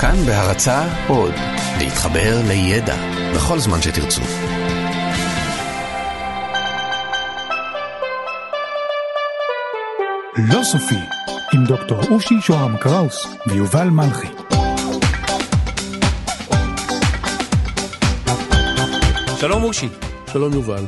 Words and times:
כאן 0.00 0.16
בהרצה 0.26 1.06
עוד, 1.08 1.34
להתחבר 1.78 2.40
לידע 2.48 2.96
בכל 3.34 3.58
זמן 3.58 3.82
שתרצו. 3.82 4.20
לא 10.36 10.62
סופי, 10.62 10.94
עם 11.54 11.64
דוקטור 11.64 11.98
אושי 12.10 12.34
שוהם 12.40 12.76
קראוס 12.76 13.26
ויובל 13.46 13.88
מלכי. 13.88 14.28
שלום 19.40 19.64
אושי. 19.64 19.88
שלום 20.32 20.52
יובל. 20.52 20.84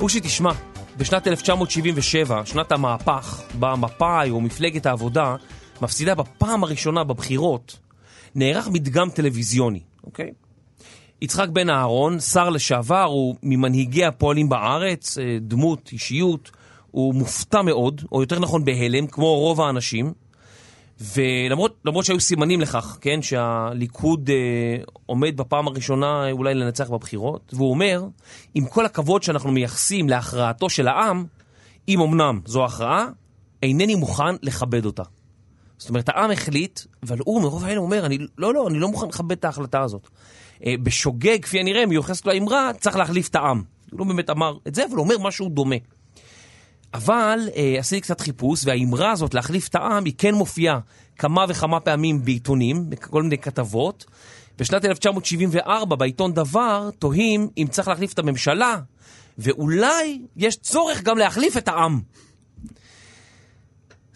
אושי, 0.00 0.20
תשמע, 0.20 0.52
בשנת 0.96 1.26
1977, 1.26 2.42
שנת 2.44 2.72
המהפך, 2.72 3.40
בה 3.54 3.76
מפא"י 3.76 4.30
או 4.30 4.40
מפלגת 4.40 4.86
העבודה 4.86 5.36
מפסידה 5.82 6.14
בפעם 6.14 6.64
הראשונה 6.64 7.04
בבחירות, 7.04 7.85
נערך 8.36 8.68
מדגם 8.68 9.10
טלוויזיוני, 9.10 9.80
אוקיי? 10.04 10.30
יצחק 11.22 11.48
בן 11.48 11.70
אהרון, 11.70 12.20
שר 12.20 12.50
לשעבר, 12.50 13.02
הוא 13.02 13.36
ממנהיגי 13.42 14.04
הפועלים 14.04 14.48
בארץ, 14.48 15.18
אה, 15.18 15.38
דמות, 15.40 15.88
אישיות, 15.92 16.50
הוא 16.90 17.14
מופתע 17.14 17.62
מאוד, 17.62 18.02
או 18.12 18.20
יותר 18.20 18.38
נכון 18.38 18.64
בהלם, 18.64 19.06
כמו 19.06 19.34
רוב 19.34 19.60
האנשים, 19.60 20.12
ולמרות 21.00 21.76
למרות 21.84 22.04
שהיו 22.04 22.20
סימנים 22.20 22.60
לכך, 22.60 22.98
כן, 23.00 23.22
שהליכוד 23.22 24.30
אה, 24.30 24.84
עומד 25.06 25.36
בפעם 25.36 25.68
הראשונה 25.68 26.30
אולי 26.30 26.54
לנצח 26.54 26.90
בבחירות, 26.90 27.54
והוא 27.56 27.70
אומר, 27.70 28.04
עם 28.54 28.66
כל 28.66 28.86
הכבוד 28.86 29.22
שאנחנו 29.22 29.52
מייחסים 29.52 30.08
להכרעתו 30.08 30.70
של 30.70 30.88
העם, 30.88 31.24
אם 31.88 32.00
אמנם 32.00 32.40
זו 32.44 32.64
הכרעה, 32.64 33.06
אינני 33.62 33.94
מוכן 33.94 34.34
לכבד 34.42 34.84
אותה. 34.84 35.02
זאת 35.78 35.88
אומרת, 35.88 36.08
העם 36.08 36.30
החליט, 36.30 36.80
אבל 37.02 37.18
הוא 37.24 37.42
מרוב 37.42 37.64
האלה 37.64 37.80
אומר, 37.80 38.06
אני, 38.06 38.18
לא, 38.38 38.54
לא, 38.54 38.68
אני 38.68 38.78
לא 38.78 38.88
מוכן 38.88 39.08
לכבד 39.08 39.32
את 39.32 39.44
ההחלטה 39.44 39.82
הזאת. 39.82 40.08
אה, 40.66 40.74
בשוגג, 40.82 41.42
כפי 41.42 41.60
הנראה, 41.60 41.86
מיוחסת 41.86 42.26
לו 42.26 42.32
האמרה, 42.32 42.70
צריך 42.80 42.96
להחליף 42.96 43.28
את 43.28 43.34
העם. 43.34 43.62
הוא 43.90 44.00
לא 44.00 44.04
באמת 44.04 44.30
אמר 44.30 44.56
את 44.68 44.74
זה, 44.74 44.84
אבל 44.84 44.96
הוא 44.96 45.04
אומר 45.04 45.18
משהו 45.18 45.48
דומה. 45.48 45.76
אבל 46.94 47.48
אה, 47.56 47.76
עשיתי 47.78 48.00
קצת 48.00 48.20
חיפוש, 48.20 48.62
והאמרה 48.64 49.12
הזאת, 49.12 49.34
להחליף 49.34 49.68
את 49.68 49.74
העם, 49.74 50.04
היא 50.04 50.14
כן 50.18 50.34
מופיעה 50.34 50.78
כמה 51.18 51.44
וכמה 51.48 51.80
פעמים 51.80 52.24
בעיתונים, 52.24 52.90
בכל 52.90 53.22
מיני 53.22 53.38
כתבות. 53.38 54.04
בשנת 54.58 54.84
1974, 54.84 55.96
בעיתון 55.96 56.32
דבר, 56.32 56.90
תוהים 56.98 57.48
אם 57.58 57.66
צריך 57.70 57.88
להחליף 57.88 58.12
את 58.12 58.18
הממשלה, 58.18 58.76
ואולי 59.38 60.20
יש 60.36 60.56
צורך 60.56 61.02
גם 61.02 61.18
להחליף 61.18 61.56
את 61.56 61.68
העם. 61.68 62.00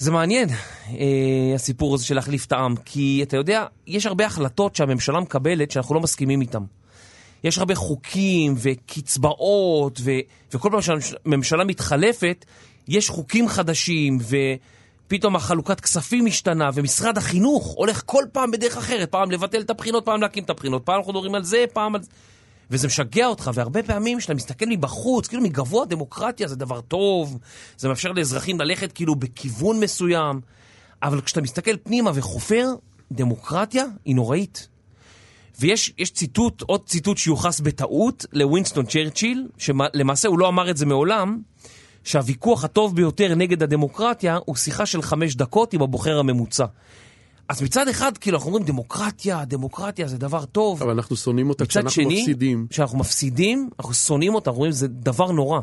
זה 0.01 0.11
מעניין, 0.11 0.49
אה, 0.89 1.55
הסיפור 1.55 1.95
הזה 1.95 2.05
של 2.05 2.15
להחליף 2.15 2.47
את 2.47 2.53
העם, 2.53 2.75
כי 2.85 3.21
אתה 3.23 3.37
יודע, 3.37 3.67
יש 3.87 4.07
הרבה 4.07 4.27
החלטות 4.27 4.77
שהממשלה 4.77 5.21
מקבלת 5.21 5.71
שאנחנו 5.71 5.95
לא 5.95 6.01
מסכימים 6.01 6.41
איתן. 6.41 6.63
יש 7.45 7.59
הרבה 7.59 7.75
חוקים 7.75 8.55
וקצבאות, 8.57 10.01
ו... 10.01 10.11
וכל 10.53 10.69
פעם 10.73 10.81
שהממשלה 10.83 11.65
מתחלפת, 11.65 12.45
יש 12.89 13.11
חוקים 13.11 13.49
חדשים, 13.49 14.19
ופתאום 15.07 15.37
החלוקת 15.37 15.81
כספים 15.81 16.25
משתנה, 16.25 16.71
ומשרד 16.75 17.19
החינוך 17.19 17.75
הולך 17.77 18.03
כל 18.07 18.25
פעם 18.33 18.51
בדרך 18.51 18.77
אחרת, 18.77 19.11
פעם 19.11 19.31
לבטל 19.31 19.61
את 19.61 19.71
הבחינות, 19.71 20.05
פעם 20.05 20.21
להקים 20.21 20.45
את 20.45 20.51
הבחינות, 20.51 20.83
פעם 20.85 20.97
אנחנו 20.97 21.13
מדברים 21.13 21.35
על 21.35 21.45
זה, 21.45 21.65
פעם 21.73 21.95
על 21.95 22.03
זה. 22.03 22.11
וזה 22.71 22.87
משגע 22.87 23.27
אותך, 23.27 23.51
והרבה 23.55 23.83
פעמים 23.83 24.19
כשאתה 24.19 24.35
מסתכל 24.35 24.67
מבחוץ, 24.69 25.27
כאילו 25.27 25.43
מגבוה 25.43 25.87
דמוקרטיה 25.87 26.49
זה 26.49 26.57
דבר 26.57 26.81
טוב, 26.81 27.39
זה 27.77 27.89
מאפשר 27.89 28.13
לאזרחים 28.13 28.61
ללכת 28.61 28.93
כאילו 28.93 29.15
בכיוון 29.15 29.81
מסוים, 29.81 30.41
אבל 31.03 31.21
כשאתה 31.21 31.41
מסתכל 31.41 31.77
פנימה 31.77 32.11
וחופר, 32.15 32.67
דמוקרטיה 33.13 33.85
היא 34.05 34.15
נוראית. 34.15 34.69
ויש 35.61 36.13
ציטוט, 36.13 36.63
עוד 36.63 36.87
ציטוט 36.87 37.19
שיוחס 37.19 37.61
בטעות 37.61 38.27
לווינסטון 38.33 38.87
צ'רצ'יל, 38.87 39.49
שלמעשה 39.59 40.29
הוא 40.29 40.39
לא 40.39 40.49
אמר 40.49 40.71
את 40.71 40.77
זה 40.77 40.87
מעולם, 40.87 41.39
שהוויכוח 42.05 42.65
הטוב 42.65 42.97
ביותר 42.97 43.35
נגד 43.35 43.63
הדמוקרטיה 43.63 44.39
הוא 44.45 44.57
שיחה 44.57 44.87
של 44.87 45.03
חמש 45.03 45.35
דקות 45.35 45.73
עם 45.73 45.83
הבוחר 45.83 46.19
הממוצע. 46.19 46.65
אז 47.51 47.63
מצד 47.63 47.89
אחד, 47.89 48.19
כאילו, 48.19 48.37
אנחנו 48.37 48.51
אומרים 48.51 48.67
דמוקרטיה, 48.67 49.45
דמוקרטיה 49.45 50.09
זה 50.09 50.19
דבר 50.19 50.45
טוב. 50.45 50.83
אבל 50.83 50.93
אנחנו 50.93 51.17
שונאים 51.17 51.49
אותה 51.49 51.67
כשאנחנו 51.67 51.91
שני, 51.91 52.21
מפסידים. 52.21 52.67
כשאנחנו 52.71 52.99
מפסידים, 52.99 53.71
אנחנו 53.79 53.95
שונאים 53.95 54.35
אותה, 54.35 54.51
אנחנו 54.51 54.59
אומרים, 54.59 54.73
זה 54.73 54.89
דבר 54.89 55.33
נורא. 55.33 55.61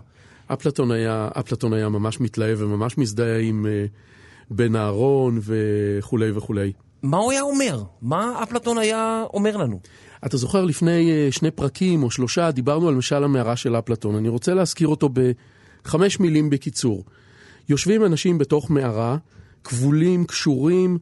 אפלטון 0.48 0.92
היה, 0.92 1.30
אפלטון 1.40 1.74
היה 1.74 1.90
ממש 1.90 2.20
מתלהב 2.20 2.62
וממש 2.62 2.98
מזדהה 2.98 3.40
עם 3.40 3.66
uh, 3.66 3.94
בן 4.50 4.76
אהרון 4.76 5.40
וכולי 5.42 6.32
וכולי. 6.32 6.72
מה 7.04 7.18
הוא 7.18 7.32
היה 7.32 7.42
אומר? 7.42 7.84
מה 8.02 8.44
אפלטון 8.44 8.78
היה 8.78 9.24
אומר 9.34 9.58
לנו? 9.58 9.80
אתה 10.26 10.38
זוכר, 10.38 10.66
לפני 10.66 11.12
uh, 11.30 11.36
שני 11.36 11.52
פרקים 11.52 12.04
או 12.04 12.12
שלושה 12.12 12.52
דיברנו 12.52 12.88
על 12.88 12.96
משל 12.96 13.24
המערה 13.24 13.56
של 13.56 13.76
אפלטון. 13.76 14.16
אני 14.16 14.30
רוצה 14.30 14.54
להזכיר 14.54 14.88
אותו 14.88 15.10
בחמש 15.84 16.20
מילים 16.20 16.50
בקיצור. 16.50 17.04
יושבים 17.70 18.06
אנשים 18.06 18.38
בתוך 18.38 18.72
מערה, 18.72 19.18
כבולים, 19.64 20.26
קשורים, 20.26 20.98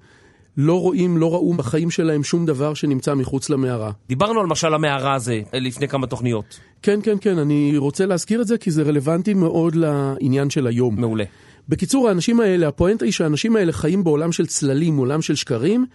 לא 0.58 0.82
רואים, 0.82 1.18
לא 1.18 1.34
ראו 1.34 1.54
בחיים 1.54 1.92
שלהם 1.92 2.24
שום 2.24 2.46
דבר 2.46 2.74
שנמצא 2.74 3.14
מחוץ 3.14 3.50
למערה. 3.50 3.92
דיברנו 4.08 4.40
על 4.40 4.46
משל 4.46 4.74
המערה 4.74 5.14
הזה 5.14 5.42
לפני 5.54 5.88
כמה 5.88 6.08
תוכניות. 6.08 6.60
כן, 6.82 7.00
כן, 7.04 7.18
כן, 7.22 7.38
אני 7.38 7.78
רוצה 7.78 8.06
להזכיר 8.06 8.42
את 8.42 8.48
זה 8.48 8.58
כי 8.58 8.72
זה 8.72 8.84
רלוונטי 8.84 9.34
מאוד 9.34 9.76
לעניין 9.76 10.50
של 10.50 10.68
היום. 10.68 11.02
מעולה. 11.02 11.24
בקיצור, 11.70 12.08
האנשים 12.08 12.40
האלה, 12.40 12.68
הפואנטה 12.68 13.06
היא 13.06 13.12
שהאנשים 13.14 13.56
האלה 13.56 13.72
חיים 13.72 14.04
בעולם 14.04 14.32
של 14.32 14.46
צללים, 14.46 14.98
עולם 14.98 15.22
של 15.22 15.36
שקרים, 15.36 15.86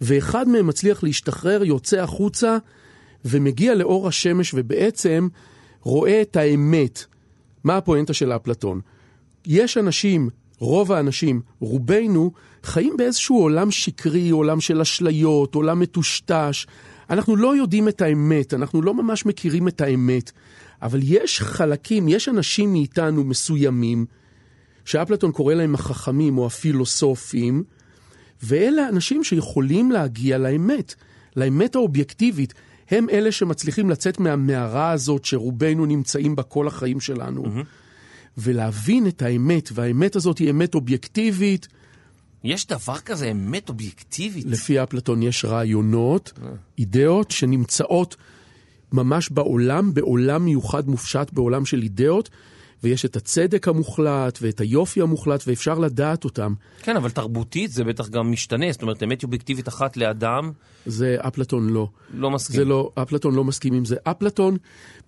ואחד 0.00 0.48
מהם 0.48 0.66
מצליח 0.66 1.02
להשתחרר, 1.02 1.64
יוצא 1.64 2.00
החוצה, 2.00 2.56
ומגיע 3.24 3.74
לאור 3.74 4.08
השמש, 4.08 4.54
ובעצם 4.54 5.28
רואה 5.80 6.22
את 6.22 6.36
האמת. 6.36 7.04
מה 7.64 7.76
הפואנטה 7.76 8.12
של 8.12 8.32
אפלטון? 8.32 8.80
יש 9.46 9.78
אנשים, 9.78 10.28
רוב 10.58 10.92
האנשים, 10.92 11.40
רובנו, 11.60 12.32
חיים 12.64 12.96
באיזשהו 12.96 13.38
עולם 13.38 13.70
שקרי, 13.70 14.30
עולם 14.30 14.60
של 14.60 14.80
אשליות, 14.80 15.54
עולם 15.54 15.80
מטושטש. 15.80 16.66
אנחנו 17.10 17.36
לא 17.36 17.56
יודעים 17.56 17.88
את 17.88 18.02
האמת, 18.02 18.54
אנחנו 18.54 18.82
לא 18.82 18.94
ממש 18.94 19.26
מכירים 19.26 19.68
את 19.68 19.80
האמת, 19.80 20.32
אבל 20.82 21.00
יש 21.02 21.40
חלקים, 21.40 22.08
יש 22.08 22.28
אנשים 22.28 22.72
מאיתנו 22.72 23.24
מסוימים, 23.24 24.06
שאפלטון 24.84 25.32
קורא 25.32 25.54
להם 25.54 25.74
החכמים 25.74 26.38
או 26.38 26.46
הפילוסופים, 26.46 27.64
ואלה 28.42 28.86
האנשים 28.86 29.24
שיכולים 29.24 29.90
להגיע 29.90 30.38
לאמת, 30.38 30.94
לאמת 31.36 31.74
האובייקטיבית. 31.74 32.54
הם 32.90 33.06
אלה 33.10 33.32
שמצליחים 33.32 33.90
לצאת 33.90 34.20
מהמערה 34.20 34.90
הזאת 34.90 35.24
שרובנו 35.24 35.86
נמצאים 35.86 36.36
בה 36.36 36.42
כל 36.42 36.66
החיים 36.66 37.00
שלנו, 37.00 37.44
mm-hmm. 37.44 37.64
ולהבין 38.38 39.06
את 39.06 39.22
האמת, 39.22 39.70
והאמת 39.74 40.16
הזאת 40.16 40.38
היא 40.38 40.50
אמת 40.50 40.74
אובייקטיבית. 40.74 41.68
יש 42.44 42.66
דבר 42.66 42.98
כזה 42.98 43.30
אמת 43.30 43.68
אובייקטיבית? 43.68 44.44
לפי 44.46 44.82
אפלטון 44.82 45.22
יש 45.22 45.44
רעיונות, 45.44 46.32
אה. 46.42 46.48
אידאות 46.78 47.30
שנמצאות 47.30 48.16
ממש 48.92 49.30
בעולם, 49.30 49.94
בעולם 49.94 50.44
מיוחד 50.44 50.88
מופשט, 50.88 51.32
בעולם 51.32 51.64
של 51.64 51.82
אידאות, 51.82 52.30
ויש 52.82 53.04
את 53.04 53.16
הצדק 53.16 53.68
המוחלט 53.68 54.38
ואת 54.42 54.60
היופי 54.60 55.00
המוחלט, 55.00 55.44
ואפשר 55.46 55.78
לדעת 55.78 56.24
אותם. 56.24 56.54
כן, 56.82 56.96
אבל 56.96 57.10
תרבותית 57.10 57.70
זה 57.70 57.84
בטח 57.84 58.08
גם 58.08 58.32
משתנה, 58.32 58.72
זאת 58.72 58.82
אומרת, 58.82 59.02
אמת 59.02 59.22
אובייקטיבית 59.22 59.68
אחת 59.68 59.96
לאדם... 59.96 60.52
זה 60.86 61.16
אפלטון 61.20 61.70
לא. 61.70 61.88
לא 62.14 62.30
מסכים. 62.30 62.56
זה 62.56 62.64
לא, 62.64 62.92
אפלטון 62.94 63.34
לא 63.34 63.44
מסכים 63.44 63.74
עם 63.74 63.84
זה. 63.84 63.96
אפלטון, 64.02 64.56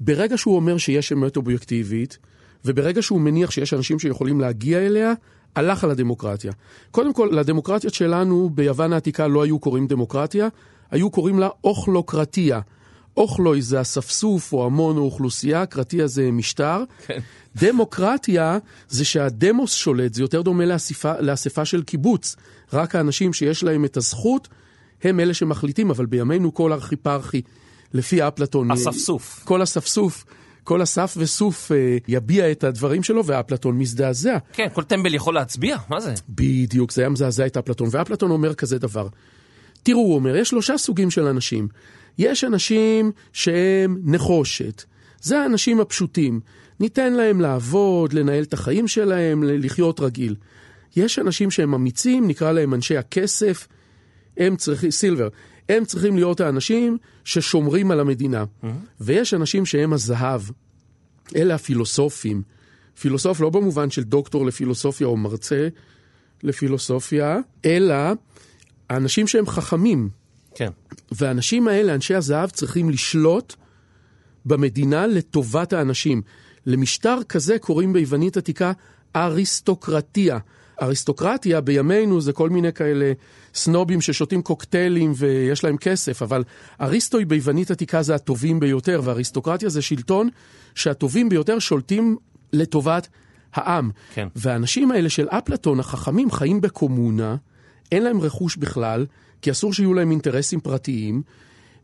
ברגע 0.01 0.39
שהוא 0.39 0.57
אומר 0.57 0.79
שיש 0.79 1.13
אמת 1.13 1.37
אובייקטיבית, 1.37 2.19
וברגע 2.65 3.03
שהוא 3.03 3.21
מניח 3.21 3.51
שיש 3.51 3.75
אנשים 3.75 3.99
שיכולים 3.99 4.41
להגיע 4.41 4.79
אליה, 4.79 5.13
הלך 5.57 5.85
על 5.85 5.91
הדמוקרטיה. 5.91 6.53
קודם 6.91 7.13
כל, 7.13 7.29
לדמוקרטיות 7.33 7.95
שלנו 7.95 8.51
ביוון 8.55 8.93
העתיקה 8.93 9.27
לא 9.27 9.43
היו 9.43 9.59
קוראים 9.59 9.87
דמוקרטיה, 9.87 10.49
היו 10.91 11.11
קוראים 11.11 11.39
לה 11.39 11.49
אוכלוקרטיה. 11.65 12.61
אוכלוי 13.17 13.63
זה 13.63 13.81
אספסוף 13.81 14.53
או 14.53 14.67
המון 14.67 14.97
או 14.97 15.03
אוכלוסייה, 15.03 15.67
קרטיה 15.67 16.07
זה 16.07 16.31
משטר. 16.31 16.85
כן. 17.07 17.19
דמוקרטיה 17.57 18.59
זה 18.89 19.05
שהדמוס 19.05 19.75
שולט, 19.75 20.15
זה 20.15 20.23
יותר 20.23 20.43
דומה 20.43 20.67
לאספה, 20.67 21.13
לאספה 21.21 21.65
של 21.65 21.83
קיבוץ. 21.83 22.37
רק 22.73 22.95
האנשים 22.95 23.33
שיש 23.33 23.65
להם 23.65 23.85
את 23.85 23.97
הזכות, 23.97 24.49
הם 25.03 25.21
אלה 25.21 25.35
שמחליטים, 25.35 25.91
אבל 25.91 26.07
בימינו 26.07 26.55
כל 26.55 26.73
ארכיפרכי, 26.73 27.43
לפי 27.95 28.29
אפלטון... 28.29 28.71
אספסוף. 28.71 29.43
כל 29.45 29.63
אספסוף. 29.63 30.25
כל 30.67 30.83
אסף 30.83 31.15
וסוף 31.17 31.73
אה, 31.73 31.97
יביע 32.09 32.51
את 32.51 32.65
הדברים 32.65 33.03
שלו, 33.03 33.27
ואפלטון 33.27 33.79
מזדעזע. 33.79 34.39
כן, 34.53 34.67
כל 34.73 34.83
טמבל 34.83 35.15
יכול 35.15 35.35
להצביע, 35.35 35.77
מה 35.89 36.01
זה? 36.01 36.15
בדיוק, 36.29 36.93
זה 36.93 37.03
היה 37.03 37.09
מזעזע 37.09 37.47
את 37.47 37.57
אפלטון. 37.57 37.89
ואפלטון 37.93 38.31
אומר 38.31 38.55
כזה 38.55 38.79
דבר. 38.79 39.09
תראו, 39.83 40.01
הוא 40.01 40.15
אומר, 40.15 40.37
יש 40.37 40.49
שלושה 40.49 40.79
סוגים 40.79 41.11
של 41.11 41.27
אנשים. 41.27 41.69
יש 42.19 42.45
אנשים 42.45 43.13
שהם 43.33 43.99
נחושת. 44.05 44.83
זה 45.21 45.39
האנשים 45.41 45.81
הפשוטים. 45.81 46.41
ניתן 46.81 47.13
להם 47.13 47.41
לעבוד, 47.41 48.13
לנהל 48.13 48.43
את 48.43 48.53
החיים 48.53 48.89
שלהם, 48.89 49.43
לחיות 49.45 50.01
רגיל. 50.01 50.35
יש 50.97 51.19
אנשים 51.19 51.51
שהם 51.51 51.75
אמיצים, 51.75 52.29
נקרא 52.29 52.53
להם 52.53 52.75
אנשי 52.75 52.97
הכסף. 52.97 53.69
הם 54.37 54.57
צריכים, 54.57 54.91
סילבר, 54.91 55.29
הם 55.69 55.85
צריכים 55.85 56.17
להיות 56.17 56.41
האנשים 56.41 56.99
ששומרים 57.25 57.91
על 57.91 58.01
המדינה. 58.01 58.45
ויש 59.01 59.35
אנשים 59.35 59.67
שהם 59.67 59.93
הזהב, 59.93 60.41
אלה 61.37 61.55
הפילוסופים. 61.55 62.43
פילוסוף 63.01 63.41
לא 63.41 63.51
במובן 63.51 63.91
של 63.91 64.03
דוקטור 64.03 64.47
לפילוסופיה 64.47 65.07
או 65.07 65.17
מרצה 65.17 65.69
לפילוסופיה, 66.43 67.39
אלא 67.65 67.95
האנשים 68.91 69.27
שהם 69.27 69.47
חכמים. 69.47 70.09
כן. 70.55 70.71
והאנשים 71.13 71.69
האלה, 71.69 71.95
אנשי 71.95 72.15
הזהב, 72.15 72.51
צריכים 72.51 72.91
לשלוט 72.91 73.55
במדינה 74.45 75.07
לטובת 75.07 75.73
האנשים. 75.73 76.23
למשטר 76.67 77.19
כזה 77.29 77.59
קוראים 77.59 77.93
ביוונית 77.93 78.37
עתיקה 78.37 78.73
אריסטוקרטיה. 79.17 80.39
אריסטוקרטיה 80.83 81.61
בימינו 81.61 82.21
זה 82.21 82.33
כל 82.33 82.51
מיני 82.51 82.73
כאלה 82.73 83.13
סנובים 83.55 84.01
ששותים 84.01 84.43
קוקטיילים 84.43 85.13
ויש 85.17 85.65
להם 85.65 85.77
כסף, 85.77 86.23
אבל 86.23 86.45
אריסטוי 86.81 87.25
ביוונית 87.25 87.71
עתיקה 87.71 88.03
זה 88.03 88.15
הטובים 88.15 88.61
ביותר, 88.61 89.01
ואריסטוקרטיה 89.05 89.69
זה 89.69 89.83
שלטון 89.83 90.29
שהטובים 90.75 91.29
ביותר 91.29 91.59
שולטים 91.59 92.17
לטובת 92.53 93.09
העם. 93.55 93.91
כן. 94.15 94.29
והאנשים 94.37 94.91
האלה 94.91 95.09
של 95.09 95.29
אפלטון, 95.29 95.81
החכמים, 95.81 96.31
חיים 96.31 96.61
בקומונה, 96.61 97.37
אין 97.93 98.03
להם 98.03 98.21
רכוש 98.21 98.57
בכלל, 98.57 99.07
כי 99.43 99.51
אסור 99.51 99.73
שיהיו 99.73 99.95
להם 99.95 100.11
אינטרסים 100.11 100.61
פרטיים, 100.61 101.23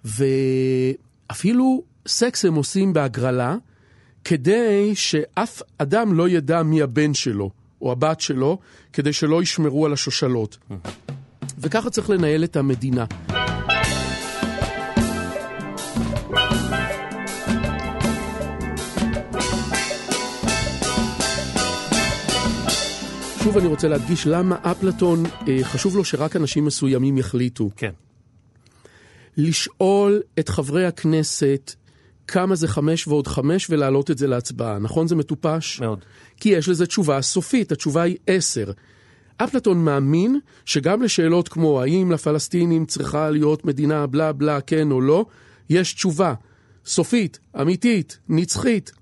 ואפילו 0.04 1.82
סקס 2.08 2.44
הם 2.44 2.54
עושים 2.54 2.92
בהגרלה, 2.92 3.56
כדי 4.24 4.94
שאף 4.94 5.62
אדם 5.78 6.12
לא 6.12 6.28
ידע 6.28 6.62
מי 6.62 6.82
הבן 6.82 7.14
שלו 7.14 7.50
או 7.82 7.92
הבת 7.92 8.20
שלו, 8.20 8.58
כדי 8.92 9.12
שלא 9.12 9.42
ישמרו 9.42 9.86
על 9.86 9.92
השושלות. 9.92 10.58
וככה 11.58 11.90
צריך 11.90 12.10
לנהל 12.10 12.44
את 12.44 12.56
המדינה. 12.56 13.04
שוב 23.44 23.58
אני 23.58 23.66
רוצה 23.66 23.88
להדגיש 23.88 24.26
למה 24.26 24.56
אפלטון, 24.62 25.26
אה, 25.48 25.58
חשוב 25.62 25.96
לו 25.96 26.04
שרק 26.04 26.36
אנשים 26.36 26.64
מסוימים 26.64 27.18
יחליטו. 27.18 27.70
כן. 27.76 27.90
לשאול 29.36 30.22
את 30.38 30.48
חברי 30.48 30.86
הכנסת 30.86 31.74
כמה 32.32 32.54
זה 32.54 32.68
חמש 32.68 33.08
ועוד 33.08 33.26
חמש 33.26 33.70
ולהעלות 33.70 34.10
את 34.10 34.18
זה 34.18 34.26
להצבעה. 34.26 34.78
נכון 34.78 35.08
זה 35.08 35.16
מטופש? 35.16 35.80
מאוד. 35.80 36.04
כי 36.40 36.48
יש 36.48 36.68
לזה 36.68 36.86
תשובה 36.86 37.22
סופית, 37.22 37.72
התשובה 37.72 38.02
היא 38.02 38.16
עשר. 38.26 38.72
אפלטון 39.36 39.84
מאמין 39.84 40.40
שגם 40.64 41.02
לשאלות 41.02 41.48
כמו 41.48 41.82
האם 41.82 42.12
לפלסטינים 42.12 42.86
צריכה 42.86 43.30
להיות 43.30 43.64
מדינה 43.64 44.06
בלה 44.06 44.32
בלה 44.32 44.60
כן 44.60 44.90
או 44.90 45.00
לא, 45.00 45.24
יש 45.70 45.94
תשובה 45.94 46.34
סופית, 46.86 47.38
אמיתית, 47.60 48.18
נצחית. 48.28 48.92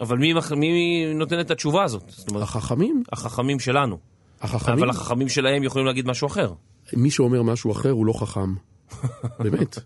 אבל 0.00 0.18
מי, 0.18 0.34
מי 0.56 1.12
נותן 1.14 1.40
את 1.40 1.50
התשובה 1.50 1.84
הזאת? 1.84 2.02
זאת 2.08 2.28
אומרת, 2.28 2.42
החכמים, 2.42 3.02
החכמים 3.12 3.60
שלנו. 3.60 3.98
החכמים, 4.40 4.78
אבל 4.78 4.90
החכמים 4.90 5.28
שלהם 5.28 5.62
יכולים 5.62 5.86
להגיד 5.86 6.06
משהו 6.06 6.26
אחר. 6.26 6.52
מי 6.92 7.10
שאומר 7.10 7.42
משהו 7.42 7.72
אחר 7.72 7.90
הוא 7.90 8.06
לא 8.06 8.12
חכם. 8.12 8.54
באמת. 9.44 9.74
כי 9.74 9.82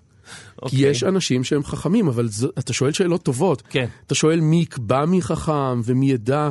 אוקיי. 0.62 0.90
יש 0.90 1.04
אנשים 1.04 1.44
שהם 1.44 1.62
חכמים, 1.64 2.08
אבל 2.08 2.28
זו, 2.28 2.48
אתה 2.58 2.72
שואל 2.72 2.92
שאלות 2.92 3.22
טובות. 3.22 3.62
כן. 3.70 3.86
אתה 4.06 4.14
שואל 4.14 4.40
מי 4.40 4.56
יקבע 4.56 5.04
מי 5.06 5.22
חכם 5.22 5.80
ומי 5.84 6.10
ידע, 6.10 6.50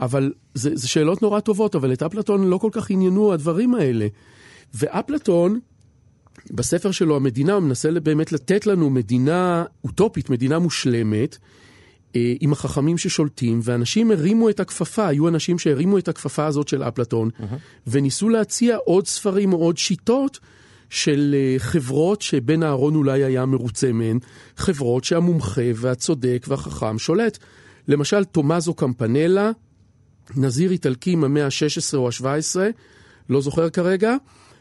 אבל 0.00 0.32
זה, 0.54 0.70
זה 0.76 0.88
שאלות 0.88 1.22
נורא 1.22 1.40
טובות, 1.40 1.74
אבל 1.74 1.92
את 1.92 2.02
אפלטון 2.02 2.44
לא 2.44 2.58
כל 2.58 2.68
כך 2.72 2.90
עניינו 2.90 3.32
הדברים 3.32 3.74
האלה. 3.74 4.06
ואפלטון, 4.74 5.60
בספר 6.50 6.90
שלו, 6.90 7.16
המדינה, 7.16 7.52
הוא 7.52 7.62
מנסה 7.62 7.90
באמת 7.92 8.32
לתת 8.32 8.66
לנו 8.66 8.90
מדינה 8.90 9.64
אוטופית, 9.84 10.30
מדינה 10.30 10.58
מושלמת, 10.58 11.38
אה, 12.16 12.34
עם 12.40 12.52
החכמים 12.52 12.98
ששולטים, 12.98 13.60
ואנשים 13.62 14.10
הרימו 14.10 14.50
את 14.50 14.60
הכפפה, 14.60 15.06
היו 15.06 15.28
אנשים 15.28 15.58
שהרימו 15.58 15.98
את 15.98 16.08
הכפפה 16.08 16.46
הזאת 16.46 16.68
של 16.68 16.82
אפלטון, 16.82 17.30
וניסו 17.86 18.28
להציע 18.28 18.76
עוד 18.76 19.06
ספרים 19.06 19.52
או 19.52 19.58
עוד 19.58 19.78
שיטות 19.78 20.38
של 20.90 21.34
אה, 21.38 21.54
חברות 21.58 22.22
שבן 22.22 22.62
אהרון 22.62 22.94
אולי 22.94 23.24
היה 23.24 23.46
מרוצה 23.46 23.92
מהן, 23.92 24.18
חברות 24.56 25.04
שהמומחה 25.04 25.62
והצודק 25.74 26.46
והחכם 26.48 26.98
שולט. 26.98 27.38
למשל, 27.88 28.24
תומזו 28.24 28.74
קמפנלה, 28.74 29.50
נזיר 30.36 30.70
איטלקי 30.70 31.16
מהמאה 31.16 31.44
ה-16 31.44 31.96
או 31.96 32.08
ה-17, 32.08 32.60
לא 33.28 33.40
זוכר 33.40 33.70
כרגע, 33.70 34.16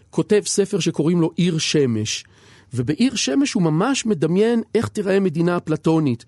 כותב 0.10 0.42
ספר 0.46 0.80
שקוראים 0.80 1.22
לו 1.22 1.32
עיר 1.36 1.58
שמש. 1.58 2.26
ובעיר 2.74 3.16
שמש 3.16 3.54
הוא 3.54 3.64
ממש 3.64 4.06
מדמיין 4.06 4.62
איך 4.76 4.88
תיראה 4.88 5.20
מדינה 5.20 5.58
אפלטונית. 5.58 6.26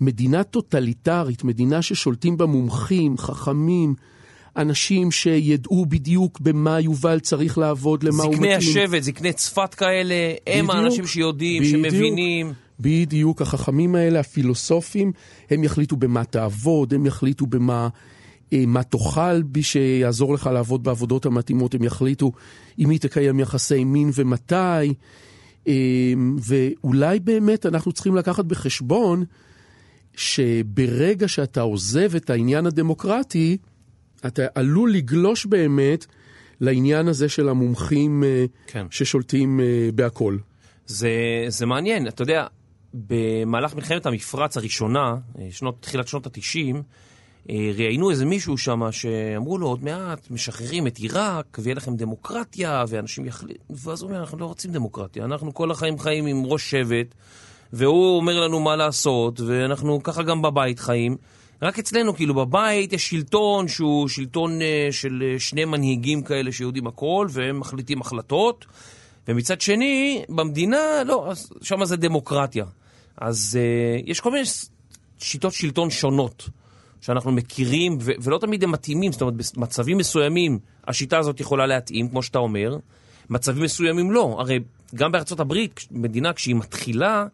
מדינה 0.00 0.42
טוטליטרית, 0.44 1.44
מדינה 1.44 1.82
ששולטים 1.82 2.36
בה 2.36 2.46
מומחים, 2.46 3.18
חכמים, 3.18 3.94
אנשים 4.56 5.10
שידעו 5.10 5.86
בדיוק 5.86 6.40
במה 6.40 6.80
יובל 6.80 7.20
צריך 7.20 7.58
לעבוד, 7.58 8.02
למה 8.02 8.22
הוא 8.22 8.34
מתאים. 8.34 8.60
זקני 8.60 8.82
השבט, 8.82 9.02
זקני 9.02 9.32
צפת 9.32 9.74
כאלה, 9.74 10.14
הם 10.46 10.66
בדיוק, 10.66 10.70
האנשים 10.70 11.06
שיודעים, 11.06 11.62
בדיוק. 11.62 11.90
שמבינים. 11.90 12.52
בדיוק, 12.80 13.42
החכמים 13.42 13.94
האלה, 13.94 14.20
הפילוסופים, 14.20 15.12
הם 15.50 15.64
יחליטו 15.64 15.96
במה 15.96 16.24
תעבוד, 16.24 16.94
הם 16.94 17.06
יחליטו 17.06 17.46
במה 17.46 17.88
אה, 18.52 18.64
מה 18.66 18.82
תאכל 18.82 19.42
בי 19.42 19.62
שיעזור 19.62 20.34
לך 20.34 20.50
לעבוד 20.52 20.84
בעבודות 20.84 21.26
המתאימות, 21.26 21.74
הם 21.74 21.84
יחליטו 21.84 22.32
עם 22.78 22.88
מי 22.88 22.98
תקיים 22.98 23.40
יחסי 23.40 23.84
מין 23.84 24.10
ומתי, 24.14 24.94
אה, 25.68 25.74
ואולי 26.38 27.20
באמת 27.20 27.66
אנחנו 27.66 27.92
צריכים 27.92 28.16
לקחת 28.16 28.44
בחשבון 28.44 29.24
שברגע 30.16 31.28
שאתה 31.28 31.60
עוזב 31.60 32.14
את 32.16 32.30
העניין 32.30 32.66
הדמוקרטי, 32.66 33.56
אתה 34.26 34.42
עלול 34.54 34.92
לגלוש 34.92 35.46
באמת 35.46 36.06
לעניין 36.60 37.08
הזה 37.08 37.28
של 37.28 37.48
המומחים 37.48 38.24
אה, 38.24 38.44
כן. 38.66 38.86
ששולטים 38.90 39.60
אה, 39.60 39.88
בהכל. 39.94 40.36
זה, 40.86 41.10
זה 41.48 41.66
מעניין, 41.66 42.08
אתה 42.08 42.22
יודע, 42.22 42.46
במהלך 42.94 43.74
מלחמת 43.74 44.06
המפרץ 44.06 44.56
הראשונה, 44.56 45.16
אה, 45.38 45.48
שנות, 45.50 45.76
תחילת 45.80 46.08
שנות 46.08 46.26
ה-90, 46.26 46.76
ראיינו 47.74 48.10
איזה 48.10 48.24
מישהו 48.24 48.58
שם 48.58 48.80
שאמרו 48.90 49.58
לו, 49.58 49.66
עוד 49.66 49.84
מעט 49.84 50.30
משחררים 50.30 50.86
את 50.86 50.96
עיראק 50.96 51.58
ויהיה 51.62 51.74
לכם 51.74 51.96
דמוקרטיה 51.96 52.84
ואנשים 52.88 53.26
יחליטו, 53.26 53.60
ואז 53.70 54.02
הוא 54.02 54.08
אומר, 54.08 54.20
אנחנו 54.20 54.38
לא 54.38 54.46
רוצים 54.46 54.72
דמוקרטיה, 54.72 55.24
אנחנו 55.24 55.54
כל 55.54 55.70
החיים 55.70 55.98
חיים 55.98 56.26
עם 56.26 56.44
ראש 56.46 56.70
שבט, 56.70 57.14
והוא 57.72 58.16
אומר 58.16 58.40
לנו 58.40 58.60
מה 58.60 58.76
לעשות, 58.76 59.40
ואנחנו 59.40 60.02
ככה 60.02 60.22
גם 60.22 60.42
בבית 60.42 60.78
חיים. 60.78 61.16
רק 61.64 61.78
אצלנו, 61.78 62.14
כאילו, 62.14 62.34
בבית 62.34 62.92
יש 62.92 63.10
שלטון 63.10 63.68
שהוא 63.68 64.08
שלטון 64.08 64.62
אה, 64.62 64.88
של 64.90 65.22
אה, 65.26 65.40
שני 65.40 65.64
מנהיגים 65.64 66.22
כאלה 66.22 66.52
שיודעים 66.52 66.86
הכל, 66.86 67.26
והם 67.30 67.60
מחליטים 67.60 68.00
החלטות. 68.00 68.64
ומצד 69.28 69.60
שני, 69.60 70.24
במדינה, 70.28 70.78
לא, 71.06 71.32
שם 71.62 71.84
זה 71.84 71.96
דמוקרטיה. 71.96 72.64
אז 73.16 73.58
uh, 73.60 74.02
יש 74.10 74.20
כל 74.20 74.30
מיני 74.30 74.44
שיטות 75.18 75.52
שלטון 75.52 75.90
שונות 75.90 76.48
שאנחנו 77.00 77.32
מכירים, 77.32 77.98
ו- 78.00 78.12
ולא 78.22 78.38
תמיד 78.38 78.64
הם 78.64 78.72
מתאימים, 78.72 79.12
זאת 79.12 79.20
אומרת, 79.20 79.34
במצבים 79.56 79.98
מסוימים 79.98 80.58
השיטה 80.86 81.18
הזאת 81.18 81.40
יכולה 81.40 81.66
להתאים, 81.66 82.08
כמו 82.08 82.22
שאתה 82.22 82.38
אומר, 82.38 82.76
מצבים 83.30 83.62
מסוימים 83.62 84.10
לא. 84.10 84.36
הרי 84.38 84.58
גם 84.94 85.12
בארצות 85.12 85.40
הברית, 85.40 85.80
מדינה 85.90 86.32
כשהיא 86.32 86.54
מתחילה, 86.54 87.26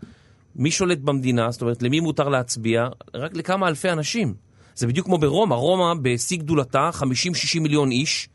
מי 0.57 0.71
שולט 0.71 0.99
במדינה, 0.99 1.51
זאת 1.51 1.63
אומרת, 1.63 1.83
למי 1.83 2.01
מותר 2.01 2.29
להצביע? 2.29 2.87
רק 3.15 3.37
לכמה 3.37 3.69
אלפי 3.69 3.91
אנשים. 3.91 4.35
זה 4.75 4.87
בדיוק 4.87 5.07
כמו 5.07 5.19
ברומא, 5.19 5.55
רומא 5.55 5.95
בשיא 6.03 6.39
גדולתה, 6.39 6.91
50-60 7.03 7.05
מיליון 7.61 7.91
איש, 7.91 8.29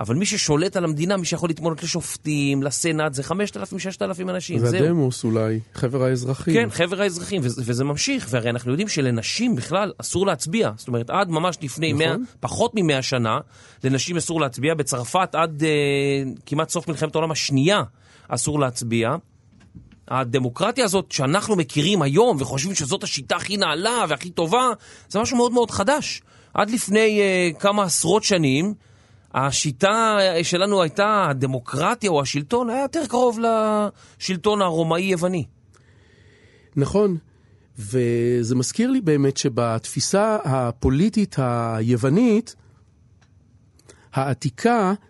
אבל 0.00 0.16
מי 0.16 0.26
ששולט 0.26 0.76
על 0.76 0.84
המדינה, 0.84 1.16
מי 1.16 1.24
שיכול 1.24 1.48
להתמודד 1.50 1.82
לשופטים, 1.82 2.62
לסנאט, 2.62 3.14
זה 3.14 3.22
5,000-6,000 3.22 4.30
אנשים, 4.30 4.58
זה. 4.58 4.78
הדמוס 4.78 5.24
אולי, 5.24 5.60
חבר 5.74 6.04
האזרחים. 6.04 6.54
כן, 6.54 6.70
חבר 6.70 7.02
האזרחים, 7.02 7.40
וזה, 7.44 7.62
וזה 7.64 7.84
ממשיך, 7.84 8.26
והרי 8.30 8.50
אנחנו 8.50 8.70
יודעים 8.70 8.88
שלנשים 8.88 9.56
בכלל 9.56 9.92
אסור 9.98 10.26
להצביע. 10.26 10.70
זאת 10.76 10.88
אומרת, 10.88 11.10
עד 11.10 11.30
ממש 11.30 11.58
לפני 11.62 11.92
נכון. 11.92 12.06
100, 12.06 12.16
פחות 12.40 12.74
מ-100 12.74 13.02
שנה, 13.02 13.38
לנשים 13.84 14.16
אסור 14.16 14.40
להצביע. 14.40 14.74
בצרפת 14.74 15.34
עד 15.34 15.62
אה, 15.64 15.68
כמעט 16.46 16.68
סוף 16.68 16.88
מלחמת 16.88 17.14
העולם 17.14 17.30
השנייה 17.30 17.82
אסור 18.28 18.60
להצביע. 18.60 19.16
הדמוקרטיה 20.10 20.84
הזאת 20.84 21.12
שאנחנו 21.12 21.56
מכירים 21.56 22.02
היום 22.02 22.36
וחושבים 22.40 22.74
שזאת 22.74 23.02
השיטה 23.02 23.36
הכי 23.36 23.56
נעלה 23.56 24.04
והכי 24.08 24.30
טובה, 24.30 24.66
זה 25.08 25.20
משהו 25.20 25.36
מאוד 25.36 25.52
מאוד 25.52 25.70
חדש. 25.70 26.22
עד 26.54 26.70
לפני 26.70 27.20
אה, 27.20 27.50
כמה 27.58 27.82
עשרות 27.82 28.24
שנים, 28.24 28.74
השיטה 29.34 30.18
שלנו 30.42 30.82
הייתה, 30.82 31.26
הדמוקרטיה 31.30 32.10
או 32.10 32.20
השלטון 32.20 32.70
היה 32.70 32.82
יותר 32.82 33.06
קרוב 33.06 33.38
לשלטון 33.40 34.62
הרומאי-יווני. 34.62 35.44
נכון, 36.76 37.16
וזה 37.78 38.54
מזכיר 38.54 38.90
לי 38.90 39.00
באמת 39.00 39.36
שבתפיסה 39.36 40.38
הפוליטית 40.44 41.36
היוונית, 41.38 42.56
העתיקה, 44.12 44.88
אה, 44.88 45.09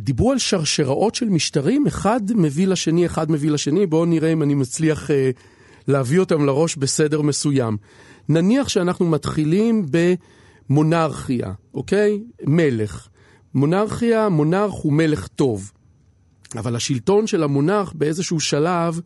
דיברו 0.00 0.32
על 0.32 0.38
שרשראות 0.38 1.14
של 1.14 1.28
משטרים, 1.28 1.86
אחד 1.86 2.20
מביא 2.34 2.66
לשני, 2.66 3.06
אחד 3.06 3.30
מביא 3.30 3.50
לשני, 3.50 3.86
בואו 3.86 4.04
נראה 4.04 4.32
אם 4.32 4.42
אני 4.42 4.54
מצליח 4.54 5.10
אה, 5.10 5.30
להביא 5.88 6.18
אותם 6.18 6.44
לראש 6.44 6.76
בסדר 6.76 7.22
מסוים. 7.22 7.76
נניח 8.28 8.68
שאנחנו 8.68 9.06
מתחילים 9.06 9.86
במונרכיה, 10.70 11.52
אוקיי? 11.74 12.22
מלך. 12.46 13.08
מונרכיה, 13.54 14.28
מונרך 14.28 14.72
הוא 14.72 14.92
מלך 14.92 15.26
טוב. 15.26 15.72
אבל 16.56 16.76
השלטון 16.76 17.26
של 17.26 17.42
המונרך 17.42 17.92
באיזשהו 17.94 18.40
שלב 18.40 19.00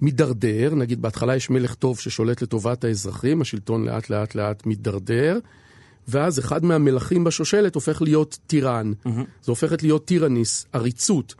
מידרדר, 0.00 0.74
נגיד 0.74 1.02
בהתחלה 1.02 1.36
יש 1.36 1.50
מלך 1.50 1.74
טוב 1.74 1.98
ששולט 1.98 2.42
לטובת 2.42 2.84
האזרחים, 2.84 3.40
השלטון 3.40 3.84
לאט 3.84 4.10
לאט 4.10 4.34
לאט 4.34 4.66
מידרדר, 4.66 5.38
ואז 6.08 6.38
אחד 6.38 6.64
מהמלכים 6.64 7.24
בשושלת 7.24 7.74
הופך 7.74 8.02
להיות 8.02 8.38
טירן. 8.46 8.92
Mm-hmm. 8.92 9.08
זה 9.42 9.52
הופכת 9.52 9.82
להיות 9.82 10.04
טירניס, 10.04 10.66
עריצות. 10.72 11.34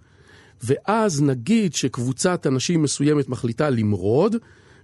ואז 0.65 1.23
נגיד 1.23 1.75
שקבוצת 1.75 2.47
אנשים 2.47 2.83
מסוימת 2.83 3.29
מחליטה 3.29 3.71
למרוד, 3.71 4.37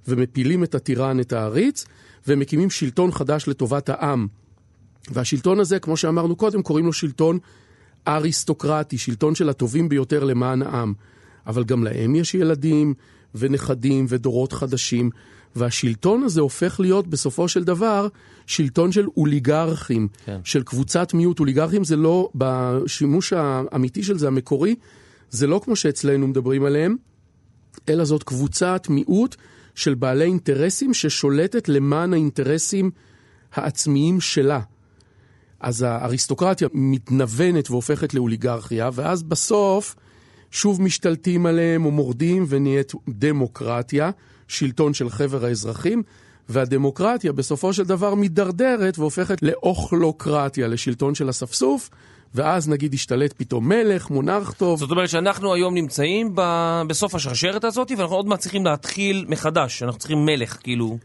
ומפילים 0.08 0.64
את 0.64 0.74
הטירן, 0.74 1.20
את 1.20 1.32
העריץ, 1.32 1.84
ומקימים 2.28 2.70
שלטון 2.70 3.12
חדש 3.12 3.48
לטובת 3.48 3.88
העם. 3.88 4.26
והשלטון 5.10 5.60
הזה, 5.60 5.78
כמו 5.78 5.96
שאמרנו 5.96 6.36
קודם, 6.36 6.62
קוראים 6.62 6.86
לו 6.86 6.92
שלטון 6.92 7.38
אריסטוקרטי, 8.08 8.98
שלטון 8.98 9.34
של 9.34 9.48
הטובים 9.48 9.88
ביותר 9.88 10.24
למען 10.24 10.62
העם. 10.62 10.94
אבל 11.46 11.64
גם 11.64 11.84
להם 11.84 12.14
יש 12.14 12.34
ילדים 12.34 12.94
ונכדים 13.34 14.06
ודורות 14.08 14.52
חדשים, 14.52 15.10
והשלטון 15.58 16.22
הזה 16.22 16.40
הופך 16.40 16.80
להיות 16.80 17.06
בסופו 17.06 17.48
של 17.48 17.64
דבר 17.64 18.08
שלטון 18.46 18.92
של 18.92 19.06
אוליגרכים, 19.16 20.08
כן. 20.24 20.40
של 20.44 20.62
קבוצת 20.62 21.14
מיעוט. 21.14 21.40
אוליגרכים 21.40 21.84
זה 21.84 21.96
לא, 21.96 22.30
בשימוש 22.34 23.32
האמיתי 23.32 24.02
של 24.02 24.18
זה, 24.18 24.26
המקורי, 24.26 24.74
זה 25.30 25.46
לא 25.46 25.60
כמו 25.64 25.76
שאצלנו 25.76 26.26
מדברים 26.26 26.64
עליהם, 26.64 26.96
אלא 27.88 28.04
זאת 28.04 28.22
קבוצת 28.22 28.86
מיעוט 28.90 29.36
של 29.74 29.94
בעלי 29.94 30.24
אינטרסים 30.24 30.94
ששולטת 30.94 31.68
למען 31.68 32.12
האינטרסים 32.12 32.90
העצמיים 33.52 34.20
שלה. 34.20 34.60
אז 35.60 35.82
האריסטוקרטיה 35.82 36.68
מתנוונת 36.74 37.70
והופכת 37.70 38.14
לאוליגרכיה, 38.14 38.90
ואז 38.92 39.22
בסוף 39.22 39.96
שוב 40.50 40.82
משתלטים 40.82 41.46
עליהם 41.46 41.84
או 41.84 41.90
מורדים 41.90 42.44
ונהיית 42.48 42.92
דמוקרטיה, 43.08 44.10
שלטון 44.48 44.94
של 44.94 45.10
חבר 45.10 45.44
האזרחים, 45.44 46.02
והדמוקרטיה 46.48 47.32
בסופו 47.32 47.72
של 47.72 47.84
דבר 47.84 48.14
מידרדרת 48.14 48.98
והופכת 48.98 49.42
לאוכלוקרטיה, 49.42 50.68
לשלטון 50.68 51.14
של 51.14 51.30
אספסוף, 51.30 51.90
ואז 52.34 52.68
נגיד 52.68 52.94
ישתלט 52.94 53.34
פתאום 53.36 53.68
מלך, 53.68 54.10
מונרך 54.10 54.52
טוב. 54.52 54.78
זאת 54.78 54.90
אומרת 54.90 55.08
שאנחנו 55.08 55.54
היום 55.54 55.74
נמצאים 55.74 56.32
ב... 56.34 56.42
בסוף 56.88 57.14
השרשרת 57.14 57.64
הזאת, 57.64 57.92
ואנחנו 57.96 58.16
עוד 58.16 58.26
מעט 58.26 58.38
צריכים 58.38 58.64
להתחיל 58.64 59.24
מחדש, 59.28 59.82
אנחנו 59.82 59.98
צריכים 59.98 60.24
מלך, 60.24 60.58
כאילו, 60.62 60.98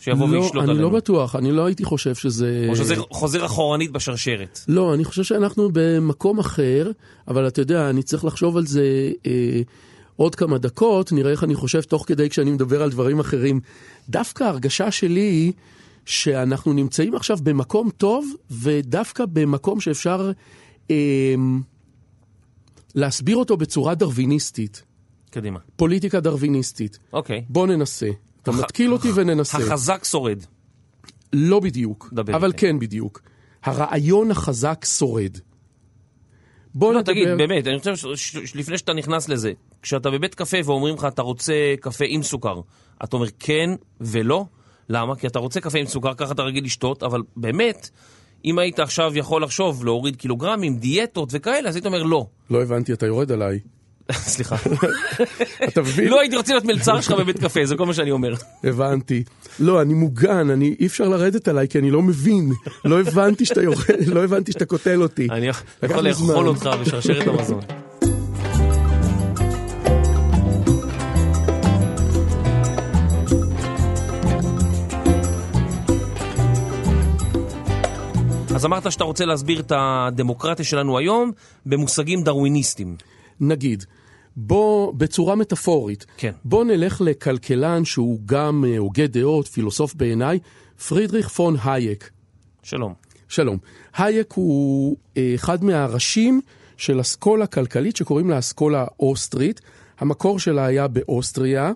שיבוא 0.00 0.28
לא, 0.28 0.38
וישלוט 0.38 0.62
אני 0.62 0.70
עלינו. 0.70 0.90
לא 0.90 0.96
בטוח, 0.96 1.36
אני 1.36 1.52
לא 1.52 1.66
הייתי 1.66 1.84
חושב 1.84 2.14
שזה... 2.14 2.66
או 2.68 2.76
שזה 2.76 2.94
חוזר 3.10 3.46
אחורנית 3.46 3.90
בשרשרת. 3.90 4.60
לא, 4.68 4.94
אני 4.94 5.04
חושב 5.04 5.22
שאנחנו 5.22 5.68
במקום 5.72 6.38
אחר, 6.38 6.90
אבל 7.28 7.48
אתה 7.48 7.60
יודע, 7.60 7.90
אני 7.90 8.02
צריך 8.02 8.24
לחשוב 8.24 8.56
על 8.56 8.66
זה 8.66 9.12
אה, 9.26 9.60
עוד 10.16 10.34
כמה 10.34 10.58
דקות, 10.58 11.12
נראה 11.12 11.30
איך 11.30 11.44
אני 11.44 11.54
חושב 11.54 11.80
תוך 11.80 12.04
כדי 12.06 12.30
כשאני 12.30 12.50
מדבר 12.50 12.82
על 12.82 12.90
דברים 12.90 13.20
אחרים. 13.20 13.60
דווקא 14.08 14.44
ההרגשה 14.44 14.90
שלי 14.90 15.20
היא 15.20 15.52
שאנחנו 16.06 16.72
נמצאים 16.72 17.14
עכשיו 17.14 17.38
במקום 17.42 17.90
טוב, 17.96 18.26
ודווקא 18.50 19.24
במקום 19.32 19.80
שאפשר 19.80 20.30
אה, 20.90 21.34
להסביר 22.94 23.36
אותו 23.36 23.56
בצורה 23.56 23.94
דרוויניסטית, 23.94 24.82
קדימה. 25.30 25.58
פוליטיקה 25.76 26.20
דרוויניסטית. 26.20 26.98
אוקיי. 27.12 27.44
בוא 27.48 27.66
ננסה. 27.66 28.10
אתה 28.50 28.62
מתקיל 28.62 28.92
אותי 28.92 29.08
וננסה. 29.14 29.58
החזק 29.58 30.04
שורד. 30.04 30.44
לא 31.32 31.60
בדיוק, 31.60 32.12
אבל. 32.34 32.52
כן 32.56 32.78
בדיוק. 32.78 33.22
הרעיון 33.62 34.30
החזק 34.30 34.84
שורד. 34.84 35.36
בוא 36.74 36.92
לא, 36.92 37.00
נדבר... 37.00 37.12
תגיד, 37.12 37.28
באמת, 37.28 37.66
אני 37.66 37.78
חושב 37.78 38.16
שלפני 38.46 38.78
שאתה 38.78 38.92
נכנס 38.92 39.28
לזה, 39.28 39.52
כשאתה 39.82 40.10
בבית 40.10 40.34
קפה 40.34 40.56
ואומרים 40.64 40.94
לך, 40.94 41.04
אתה 41.04 41.22
רוצה 41.22 41.74
קפה 41.80 42.04
עם 42.08 42.22
סוכר, 42.22 42.60
אתה 43.04 43.16
אומר 43.16 43.26
כן 43.38 43.70
ולא? 44.00 44.44
למה? 44.88 45.16
כי 45.16 45.26
אתה 45.26 45.38
רוצה 45.38 45.60
קפה 45.60 45.78
עם 45.78 45.86
סוכר, 45.86 46.14
ככה 46.14 46.32
אתה 46.32 46.42
רגיל 46.42 46.64
לשתות, 46.64 47.02
אבל 47.02 47.22
באמת, 47.36 47.90
אם 48.44 48.58
היית 48.58 48.78
עכשיו 48.78 49.16
יכול 49.16 49.42
לחשוב 49.42 49.84
להוריד 49.84 50.16
קילוגרמים, 50.16 50.76
דיאטות 50.76 51.28
וכאלה, 51.32 51.68
אז 51.68 51.76
היית 51.76 51.86
אומר 51.86 52.02
לא. 52.02 52.26
לא 52.50 52.62
הבנתי, 52.62 52.92
אתה 52.92 53.06
יורד 53.06 53.32
עליי. 53.32 53.58
סליחה. 54.34 54.56
אתה 55.68 55.80
מבין? 55.80 56.08
לא 56.08 56.20
הייתי 56.20 56.36
רוצה 56.36 56.52
להיות 56.52 56.64
מלצר 56.64 57.00
שלך 57.00 57.12
בבית 57.12 57.38
קפה, 57.38 57.60
זה 57.64 57.76
כל 57.76 57.86
מה 57.86 57.94
שאני 57.94 58.10
אומר. 58.10 58.34
הבנתי. 58.64 59.24
לא, 59.60 59.82
אני 59.82 59.94
מוגן, 59.94 60.50
אני, 60.50 60.74
אי 60.80 60.86
אפשר 60.86 61.08
לרדת 61.08 61.48
עליי 61.48 61.68
כי 61.68 61.78
אני 61.78 61.90
לא 61.90 62.02
מבין. 62.02 62.52
לא 62.84 63.00
הבנתי 63.00 63.44
שאתה 63.44 63.62
יורד, 63.62 63.84
לא 64.14 64.24
הבנתי 64.24 64.52
שאתה 64.52 64.64
קוטל 64.64 65.02
אותי. 65.02 65.28
אני 65.30 65.48
יכול 65.82 66.02
לאכול. 66.02 66.48
אותך 66.48 66.70
בשרשרת 66.80 67.26
המזון. 67.26 67.60
אז 78.54 78.66
אמרת 78.66 78.92
שאתה 78.92 79.04
רוצה 79.04 79.24
להסביר 79.24 79.60
את 79.60 79.72
הדמוקרטיה 79.76 80.64
שלנו 80.64 80.98
היום 80.98 81.32
במושגים 81.66 82.22
דרוויניסטיים. 82.22 82.96
נגיד, 83.40 83.84
בוא, 84.46 84.92
בצורה 84.92 85.34
מטאפורית, 85.34 86.06
כן. 86.16 86.32
בוא 86.44 86.64
נלך 86.64 87.00
לכלכלן 87.00 87.84
שהוא 87.84 88.18
גם 88.26 88.64
אה, 88.68 88.78
הוגה 88.78 89.06
דעות, 89.06 89.48
פילוסוף 89.48 89.94
בעיניי, 89.94 90.38
פרידריך 90.88 91.28
פון 91.28 91.56
הייק. 91.64 92.10
שלום. 92.62 92.94
שלום. 93.28 93.58
הייק 93.96 94.32
הוא 94.32 94.96
אה, 95.16 95.32
אחד 95.34 95.64
מהראשים 95.64 96.40
של 96.76 97.00
אסכולה 97.00 97.46
כלכלית 97.46 97.96
שקוראים 97.96 98.30
לה 98.30 98.38
אסכולה 98.38 98.86
אוסטרית. 99.00 99.60
המקור 99.98 100.38
שלה 100.38 100.66
היה 100.66 100.88
באוסטריה. 100.88 101.72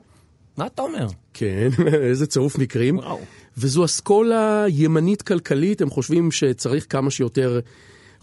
מה 0.57 0.67
אתה 0.67 0.83
אומר? 0.83 1.07
כן, 1.35 1.69
איזה 2.09 2.27
צירוף 2.27 2.59
מקרים. 2.59 2.99
וואו. 2.99 3.21
וזו 3.59 3.85
אסכולה 3.85 4.65
ימנית 4.69 5.23
כלכלית, 5.23 5.81
הם 5.81 5.91
חושבים 5.91 6.31
שצריך 6.33 6.87
כמה 6.89 7.11
שיותר 7.11 7.61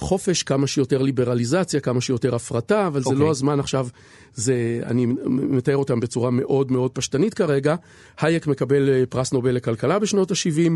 חופש, 0.01 0.43
כמה 0.43 0.67
שיותר 0.67 1.01
ליברליזציה, 1.01 1.79
כמה 1.79 2.01
שיותר 2.01 2.36
הפרטה, 2.36 2.88
אבל 2.88 3.01
זה 3.01 3.05
אוקיי. 3.05 3.20
לא 3.20 3.31
הזמן 3.31 3.60
עכשיו, 3.60 3.88
זה, 4.34 4.79
אני 4.86 5.05
מתאר 5.25 5.77
אותם 5.77 6.00
בצורה 6.00 6.31
מאוד 6.31 6.72
מאוד 6.72 6.91
פשטנית 6.91 7.34
כרגע. 7.34 7.75
הייק 8.20 8.48
מקבל 8.48 8.89
אה, 8.89 9.03
פרס 9.10 9.34
נובל 9.34 9.51
לכלכלה 9.51 10.00
בשנות 10.00 10.31
ה-70. 10.31 10.72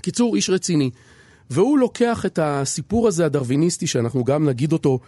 קיצור, 0.00 0.36
איש 0.36 0.50
רציני. 0.50 0.90
והוא 1.50 1.78
לוקח 1.78 2.26
את 2.26 2.38
הסיפור 2.42 3.08
הזה 3.08 3.26
הדרוויניסטי, 3.26 3.86
שאנחנו 3.86 4.24
גם 4.24 4.44
נגיד 4.44 4.72
אותו 4.72 4.98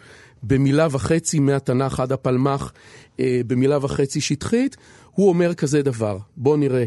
במילה 0.43 0.87
וחצי 0.91 1.39
מהתנ"ך 1.39 2.01
עד 2.01 2.13
הפלמ"ח, 2.13 2.73
אה, 3.21 3.41
במילה 3.47 3.79
וחצי 3.85 4.21
שטחית, 4.21 4.77
הוא 5.11 5.29
אומר 5.29 5.55
כזה 5.55 5.83
דבר, 5.83 6.19
בואו 6.37 6.57
נראה. 6.57 6.85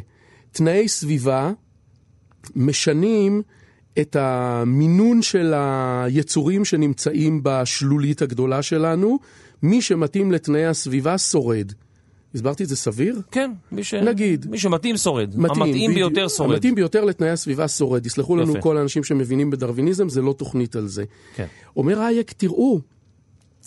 תנאי 0.51 0.87
סביבה 0.87 1.51
משנים 2.55 3.41
את 3.99 4.15
המינון 4.19 5.21
של 5.21 5.53
היצורים 5.55 6.65
שנמצאים 6.65 7.39
בשלולית 7.43 8.21
הגדולה 8.21 8.61
שלנו, 8.61 9.19
מי 9.63 9.81
שמתאים 9.81 10.31
לתנאי 10.31 10.65
הסביבה 10.65 11.17
שורד. 11.17 11.71
הסברתי 12.35 12.63
את 12.63 12.69
זה 12.69 12.75
סביר? 12.75 13.21
כן, 13.31 13.51
מי, 13.71 13.83
ש... 13.83 13.93
נגיד. 13.93 14.45
מי 14.49 14.57
שמתאים 14.57 14.97
שורד. 14.97 15.29
מתאים, 15.37 15.61
המתאים 15.61 15.91
בדיוק. 15.91 16.13
ביותר 16.13 16.27
שורד. 16.27 16.51
המתאים 16.51 16.75
ביותר 16.75 17.05
לתנאי 17.05 17.29
הסביבה 17.29 17.67
שורד. 17.67 18.05
יסלחו 18.05 18.35
לנו 18.35 18.51
יפה. 18.51 18.61
כל 18.61 18.77
האנשים 18.77 19.03
שמבינים 19.03 19.49
בדרוויניזם, 19.49 20.09
זה 20.09 20.21
לא 20.21 20.33
תוכנית 20.33 20.75
על 20.75 20.87
זה. 20.87 21.03
כן. 21.35 21.45
אומר 21.75 22.01
הייק, 22.01 22.31
תראו, 22.31 22.79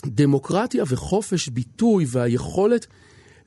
דמוקרטיה 0.07 0.85
וחופש 0.89 1.49
ביטוי 1.49 2.05
והיכולת 2.09 2.87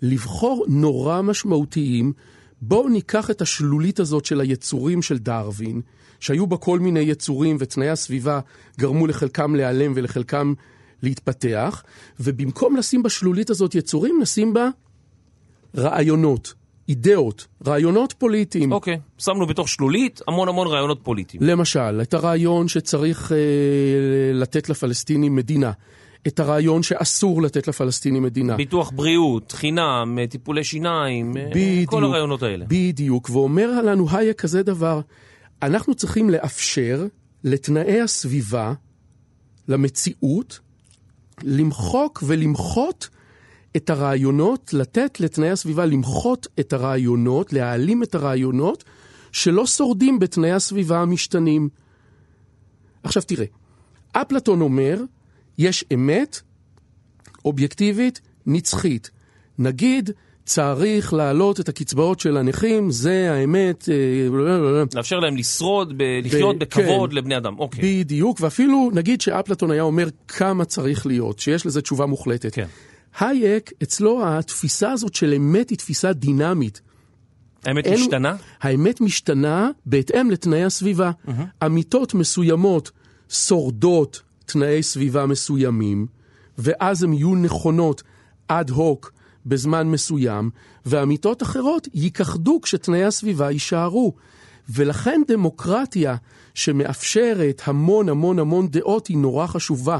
לבחור 0.02 0.66
נורא 0.70 1.22
משמעותיים. 1.22 2.14
בואו 2.62 2.90
ניקח 2.90 3.32
את 3.32 3.42
השלולית 3.42 4.00
הזאת 4.00 4.26
של 4.26 4.42
היצורים 4.42 5.02
של 5.02 5.18
דרווין, 5.18 5.82
שהיו 6.20 6.48
בה 6.48 6.58
כל 6.58 6.80
מיני 6.80 7.00
יצורים 7.00 7.58
ותנאי 7.60 7.90
הסביבה 7.90 8.40
גרמו 8.80 9.08
לחלקם 9.08 9.56
להיעלם 9.56 9.92
ולחלקם 9.96 10.54
להתפתח, 11.04 11.84
ובמקום 12.20 12.76
לשים 12.76 13.04
בשלולית 13.04 13.50
הזאת 13.50 13.76
יצורים, 13.76 14.20
נשים 14.22 14.54
בה 14.54 14.70
רעיונות, 15.78 16.54
אידאות, 16.90 17.48
רעיונות 17.68 18.14
פוליטיים. 18.14 18.72
אוקיי, 18.72 19.00
שמנו 19.18 19.48
בתוך 19.48 19.70
שלולית 19.70 20.22
המון 20.28 20.48
המון 20.48 20.68
רעיונות 20.68 21.00
פוליטיים. 21.04 21.44
למשל, 21.44 22.02
את 22.02 22.14
הרעיון 22.14 22.68
שצריך 22.68 23.32
אה, 23.32 23.38
לתת 24.34 24.70
לפלסטינים 24.70 25.36
מדינה, 25.36 25.72
את 26.28 26.40
הרעיון 26.40 26.84
שאסור 26.84 27.42
לתת 27.42 27.68
לפלסטינים 27.68 28.24
מדינה. 28.24 28.56
ביטוח 28.56 28.92
בריאות, 28.96 29.52
חינם, 29.52 30.18
טיפולי 30.30 30.64
שיניים, 30.64 31.38
אה, 31.38 31.50
בדיוק. 31.50 31.90
כל 31.90 32.04
הרעיונות 32.04 32.44
האלה. 32.44 32.66
בדיוק, 32.68 33.30
ואומר 33.30 33.82
לנו 33.82 34.08
הייק 34.12 34.42
כזה 34.42 34.64
דבר, 34.64 35.02
אנחנו 35.62 35.96
צריכים 35.96 36.30
לאפשר 36.30 37.06
לתנאי 37.44 38.02
הסביבה, 38.02 38.74
למציאות, 39.68 40.60
למחוק 41.44 42.24
ולמחות 42.28 43.10
את 43.76 43.90
הרעיונות, 43.90 44.74
לתת 44.74 45.20
לתנאי 45.20 45.50
הסביבה 45.50 45.86
למחות 45.86 46.48
את 46.60 46.74
הרעיונות, 46.74 47.54
להעלים 47.54 48.04
את 48.04 48.16
הרעיונות 48.16 48.84
שלא 49.32 49.66
שורדים 49.66 50.20
בתנאי 50.20 50.52
הסביבה 50.52 51.00
המשתנים. 51.00 51.70
עכשיו 53.04 53.24
תראה, 53.24 53.46
אפלטון 54.12 54.62
אומר, 54.62 55.02
יש 55.60 55.86
אמת 55.94 56.42
אובייקטיבית 57.46 58.22
נצחית. 58.46 59.10
נגיד, 59.60 60.10
צריך 60.46 61.14
להעלות 61.14 61.60
את 61.60 61.70
הקצבאות 61.70 62.20
של 62.20 62.38
הנכים, 62.38 62.92
זה 62.92 63.32
האמת. 63.32 63.90
אה, 63.90 64.86
לאפשר 64.96 65.20
להם 65.20 65.38
לשרוד, 65.38 65.94
ב- 65.98 66.04
לחיות 66.24 66.56
ב- 66.56 66.60
בכבוד 66.60 67.10
כן. 67.10 67.16
לבני 67.16 67.38
אדם. 67.38 67.60
אוקיי. 67.60 68.04
בדיוק, 68.04 68.38
ואפילו 68.42 68.92
נגיד 68.94 69.22
שאפלטון 69.22 69.72
היה 69.72 69.82
אומר 69.82 70.08
כמה 70.28 70.66
צריך 70.66 71.06
להיות, 71.06 71.40
שיש 71.40 71.66
לזה 71.66 71.82
תשובה 71.82 72.06
מוחלטת. 72.06 72.54
כן. 72.56 72.66
הייק, 73.20 73.72
אצלו 73.84 74.28
התפיסה 74.28 74.92
הזאת 74.92 75.16
של 75.16 75.34
אמת 75.34 75.70
היא 75.70 75.78
תפיסה 75.78 76.14
דינמית. 76.14 76.82
האמת 77.66 77.86
אין- 77.86 77.94
השתנה? 77.94 78.36
האמת 78.62 79.02
משתנה 79.02 79.70
בהתאם 79.86 80.32
לתנאי 80.32 80.64
הסביבה. 80.64 81.12
אמיתות 81.66 82.14
מסוימות 82.14 82.92
שורדות 83.30 84.22
תנאי 84.50 84.84
סביבה 84.84 85.26
מסוימים, 85.26 86.08
ואז 86.58 87.04
הן 87.04 87.14
יהיו 87.14 87.36
נכונות 87.36 88.04
אד 88.48 88.70
הוק 88.70 89.12
בזמן 89.46 89.88
מסוים, 89.88 90.50
ואמיתות 90.86 91.44
אחרות 91.44 91.88
ייכחדו 91.94 92.60
כשתנאי 92.62 93.04
הסביבה 93.04 93.52
יישארו. 93.52 94.14
ולכן 94.70 95.22
דמוקרטיה 95.28 96.16
שמאפשרת 96.54 97.62
המון 97.66 98.10
המון 98.10 98.40
המון 98.40 98.68
דעות 98.68 99.08
היא 99.08 99.18
נורא 99.18 99.48
חשובה. 99.48 100.00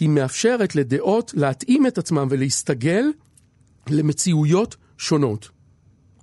היא 0.00 0.08
מאפשרת 0.08 0.76
לדעות 0.76 1.34
להתאים 1.36 1.86
את 1.86 1.98
עצמם 1.98 2.26
ולהסתגל 2.30 3.04
למציאויות 3.90 4.76
שונות. 4.98 5.48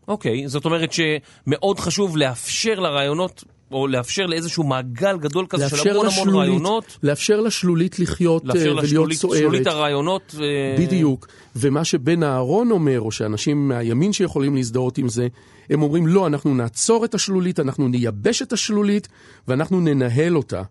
אוקיי, 0.07 0.47
זאת 0.47 0.65
אומרת 0.65 0.89
שמאוד 0.93 1.79
חשוב 1.79 2.17
לאפשר 2.17 2.73
לרעיונות, 2.73 3.43
או 3.71 3.87
לאפשר 3.87 4.25
לאיזשהו 4.25 4.63
מעגל 4.63 5.17
גדול 5.17 5.45
כזה 5.49 5.69
של 5.69 5.75
לאפשר 5.75 5.91
המון 5.91 6.05
המון 6.05 6.07
לשלולית, 6.07 6.49
רעיונות, 6.49 6.97
לאפשר 7.03 7.41
לשלולית 7.41 7.99
לחיות 7.99 8.43
אה, 8.43 8.47
לאפשר 8.47 8.61
ולהיות 8.61 8.83
לשלולית 8.83 9.17
סוערת. 9.17 9.39
שלולית 9.39 9.67
הרעיונות. 9.67 10.35
אה, 10.39 10.75
בדיוק. 10.79 11.27
ומה 11.55 11.85
שבן 11.85 12.23
אהרון 12.23 12.71
אומר, 12.71 13.01
או 13.01 13.11
שאנשים 13.11 13.67
מהימין 13.67 14.13
שיכולים 14.13 14.55
להזדהות 14.55 14.97
עם 14.97 15.09
זה, 15.09 15.27
הם 15.69 15.81
אומרים, 15.81 16.07
לא, 16.07 16.27
אנחנו 16.27 16.55
נעצור 16.55 17.05
את 17.05 17.15
השלולית, 17.15 17.59
אנחנו 17.59 17.87
נייבש 17.87 18.41
את 18.41 18.53
השלולית, 18.53 19.07
ואנחנו 19.47 19.81
ננהל 19.81 20.37
אותה. 20.37 20.61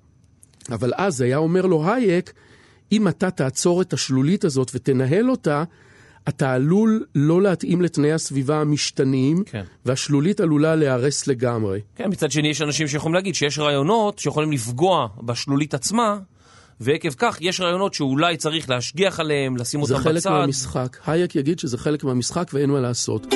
אבל 0.70 0.92
אז 0.96 1.20
היה 1.20 1.36
אומר 1.36 1.66
לו 1.66 1.92
הייק, 1.92 2.32
אם 2.92 3.08
אתה 3.08 3.30
תעצור 3.30 3.82
את 3.82 3.92
השלולית 3.92 4.44
הזאת 4.44 4.70
ותנהל 4.74 5.30
אותה, 5.30 5.64
אתה 6.28 6.52
עלול 6.52 7.04
לא 7.14 7.42
להתאים 7.42 7.82
לתנאי 7.82 8.12
הסביבה 8.12 8.60
המשתנים, 8.60 9.42
כן. 9.46 9.64
והשלולית 9.86 10.40
עלולה 10.40 10.74
להיהרס 10.76 11.26
לגמרי. 11.26 11.80
כן, 11.96 12.10
מצד 12.10 12.30
שני 12.30 12.48
יש 12.48 12.62
אנשים 12.62 12.88
שיכולים 12.88 13.14
להגיד 13.14 13.34
שיש 13.34 13.58
רעיונות 13.58 14.18
שיכולים 14.18 14.52
לפגוע 14.52 15.08
בשלולית 15.22 15.74
עצמה, 15.74 16.18
ועקב 16.80 17.10
כך 17.18 17.38
יש 17.40 17.60
רעיונות 17.60 17.94
שאולי 17.94 18.36
צריך 18.36 18.70
להשגיח 18.70 19.20
עליהם, 19.20 19.56
לשים 19.56 19.84
זה 19.84 19.94
אותם 19.94 20.04
חלק 20.04 20.16
בצד. 20.16 20.30
מהמשחק. 20.30 20.96
הייק 21.06 21.36
יגיד 21.36 21.58
שזה 21.58 21.78
חלק 21.78 22.04
מהמשחק 22.04 22.50
ואין 22.54 22.70
מה 22.70 22.80
לעשות. 22.80 23.26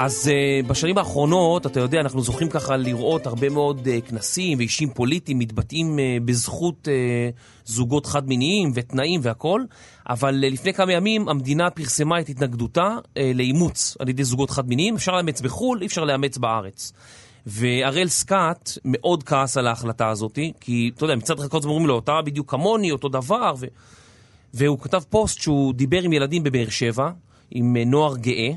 אז 0.00 0.30
uh, 0.30 0.66
בשנים 0.66 0.98
האחרונות, 0.98 1.66
אתה 1.66 1.80
יודע, 1.80 2.00
אנחנו 2.00 2.22
זוכים 2.22 2.48
ככה 2.48 2.76
לראות 2.76 3.26
הרבה 3.26 3.48
מאוד 3.48 3.86
uh, 3.86 4.10
כנסים 4.10 4.58
ואישים 4.58 4.90
פוליטיים 4.90 5.38
מתבטאים 5.38 5.98
uh, 5.98 6.24
בזכות 6.24 6.88
uh, 6.88 7.40
זוגות 7.64 8.06
חד-מיניים 8.06 8.70
ותנאים 8.74 9.20
והכול, 9.22 9.66
אבל 10.08 10.44
uh, 10.44 10.52
לפני 10.52 10.72
כמה 10.72 10.92
ימים 10.92 11.28
המדינה 11.28 11.70
פרסמה 11.70 12.20
את 12.20 12.28
התנגדותה 12.28 12.96
uh, 13.04 13.18
לאימוץ 13.34 13.96
על 13.98 14.08
ידי 14.08 14.24
זוגות 14.24 14.50
חד-מיניים. 14.50 14.94
אפשר 14.94 15.12
לאמץ 15.12 15.40
בחו"ל, 15.40 15.80
אי 15.80 15.86
אפשר 15.86 16.04
לאמץ 16.04 16.38
בארץ. 16.38 16.92
והראל 17.46 18.08
סקאט 18.08 18.70
מאוד 18.84 19.22
כעס 19.22 19.56
על 19.56 19.66
ההחלטה 19.66 20.08
הזאת, 20.08 20.38
כי 20.60 20.90
אתה 20.94 21.04
יודע, 21.04 21.16
מצד 21.16 21.38
אחד 21.38 21.48
כל 21.48 21.58
הזמן 21.58 21.70
אומרים 21.70 21.86
לו, 21.86 21.98
אתה 21.98 22.22
בדיוק 22.24 22.50
כמוני, 22.50 22.90
אותו 22.90 23.08
דבר, 23.08 23.54
ו... 23.58 23.66
והוא 24.54 24.78
כתב 24.78 25.02
פוסט 25.10 25.40
שהוא 25.40 25.74
דיבר 25.74 26.02
עם 26.02 26.12
ילדים 26.12 26.42
בבאר 26.42 26.68
שבע, 26.68 27.10
עם 27.50 27.76
נוער 27.76 28.16
גאה, 28.16 28.50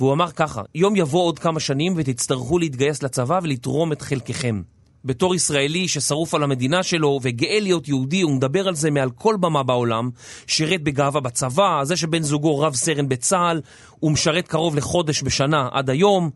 והוא 0.00 0.12
אמר 0.12 0.30
ככה, 0.30 0.62
יום 0.74 0.96
יבוא 0.96 1.22
עוד 1.22 1.38
כמה 1.38 1.60
שנים 1.60 1.92
ותצטרכו 1.96 2.58
להתגייס 2.58 3.02
לצבא 3.02 3.40
ולתרום 3.42 3.92
את 3.92 4.02
חלקכם. 4.02 4.62
בתור 5.04 5.34
ישראלי 5.34 5.88
ששרוף 5.88 6.34
על 6.34 6.42
המדינה 6.42 6.82
שלו 6.82 7.20
וגאה 7.22 7.60
להיות 7.60 7.88
יהודי, 7.88 8.20
הוא 8.20 8.32
מדבר 8.32 8.68
על 8.68 8.74
זה 8.74 8.90
מעל 8.90 9.10
כל 9.10 9.36
במה 9.40 9.62
בעולם, 9.62 10.10
שירת 10.46 10.82
בגאווה 10.82 11.20
בצבא, 11.20 11.80
זה 11.84 11.96
שבן 11.96 12.22
זוגו 12.22 12.58
רב 12.58 12.74
סרן 12.74 13.08
בצה"ל, 13.08 13.60
הוא 14.00 14.10
משרת 14.12 14.48
קרוב 14.48 14.76
לחודש 14.76 15.22
בשנה 15.22 15.68
עד 15.72 15.90
היום. 15.90 16.30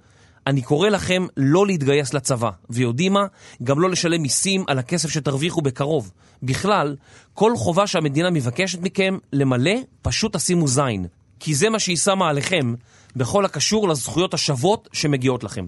אני 0.47 0.63
קורא 0.63 0.89
לכם 0.89 1.27
לא 1.37 1.67
להתגייס 1.67 2.15
לצבא, 2.15 2.51
ויודעים 2.71 3.13
מה? 3.13 3.27
גם 3.63 3.81
לא 3.81 3.91
לשלם 3.91 4.23
מיסים 4.23 4.65
על 4.67 4.79
הכסף 4.79 5.09
שתרוויחו 5.09 5.61
בקרוב. 5.63 6.13
בכלל, 6.43 6.97
כל 7.35 7.53
חובה 7.57 7.87
שהמדינה 7.87 8.31
מבקשת 8.31 8.79
מכם 8.83 9.19
למלא, 9.33 9.75
פשוט 10.03 10.37
תשימו 10.37 10.69
זין. 10.69 11.07
כי 11.41 11.55
זה 11.55 11.71
מה 11.71 11.79
שהיא 11.79 11.97
שמה 11.97 12.29
עליכם 12.29 12.75
בכל 13.17 13.45
הקשור 13.45 13.89
לזכויות 13.89 14.35
השוות 14.35 14.89
שמגיעות 14.93 15.45
לכם. 15.45 15.67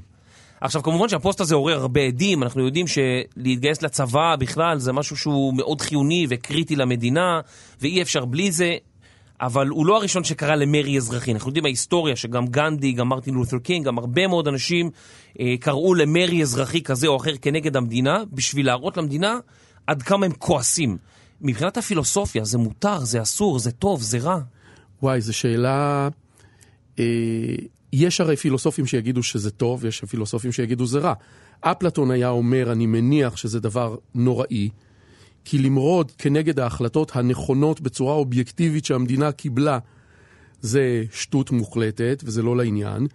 עכשיו, 0.61 0.83
כמובן 0.83 1.09
שהפוסט 1.09 1.41
הזה 1.41 1.55
עורר 1.55 1.81
הרבה 1.81 2.01
עדים, 2.01 2.43
אנחנו 2.43 2.65
יודעים 2.65 2.87
שלהתגייס 2.87 3.83
לצבא 3.83 4.37
בכלל 4.37 4.79
זה 4.79 4.93
משהו 4.93 5.17
שהוא 5.17 5.55
מאוד 5.55 5.81
חיוני 5.81 6.27
וקריטי 6.29 6.77
למדינה, 6.77 7.41
ואי 7.81 8.03
אפשר 8.03 8.25
בלי 8.25 8.53
זה, 8.53 8.77
אבל 9.41 9.69
הוא 9.69 9.87
לא 9.87 9.97
הראשון 9.97 10.25
שקרא 10.25 10.55
למרי 10.55 10.97
אזרחי. 10.97 11.33
אנחנו 11.33 11.49
יודעים 11.49 11.63
מההיסטוריה 11.63 12.17
שגם 12.17 12.47
גנדי, 12.47 12.93
גם 12.93 13.09
מרטין 13.09 13.35
לותר 13.35 13.59
קינג, 13.59 13.87
גם 13.87 13.99
הרבה 13.99 14.27
מאוד 14.27 14.49
אנשים 14.49 14.91
אה, 15.41 15.55
קראו 15.61 15.95
למרי 15.95 16.43
אזרחי 16.43 16.83
כזה 16.83 17.07
או 17.07 17.17
אחר 17.17 17.37
כנגד 17.43 17.77
המדינה, 17.77 18.23
בשביל 18.33 18.67
להראות 18.67 18.97
למדינה 18.97 19.39
עד 19.87 20.03
כמה 20.03 20.27
הם 20.27 20.33
כועסים. 20.39 20.97
מבחינת 21.41 21.77
הפילוסופיה, 21.77 22.45
זה 22.45 22.59
מותר, 22.59 22.99
זה 22.99 23.23
אסור, 23.23 23.59
זה 23.59 23.71
טוב, 23.71 24.03
זה 24.03 24.19
רע. 24.19 24.41
וואי, 25.03 25.21
זו 25.21 25.33
שאלה... 25.33 26.09
אה, 26.99 27.05
יש 27.93 28.21
הרי 28.21 28.37
פילוסופים 28.37 28.87
שיגידו 28.87 29.23
שזה 29.23 29.51
טוב, 29.51 29.85
יש 29.85 30.05
פילוסופים 30.05 30.53
שיגידו 30.53 30.87
זה 30.87 30.99
רע. 30.99 31.15
אפלטון 31.61 32.11
היה 32.11 32.29
אומר, 32.29 32.73
אני 32.73 32.87
מניח 32.87 33.37
שזה 33.37 33.61
דבר 33.61 33.97
נוראי, 34.15 34.69
כי 35.45 35.59
למרוד 35.59 36.13
כנגד 36.19 36.61
ההחלטות 36.61 37.17
הנכונות 37.17 37.81
בצורה 37.81 38.15
אובייקטיבית 38.15 38.85
שהמדינה 38.85 39.33
קיבלה, 39.33 39.79
זה 40.61 41.05
שטות 41.13 41.51
מוחלטת 41.51 42.23
וזה 42.25 42.43
לא 42.43 42.57
לעניין. 42.57 43.07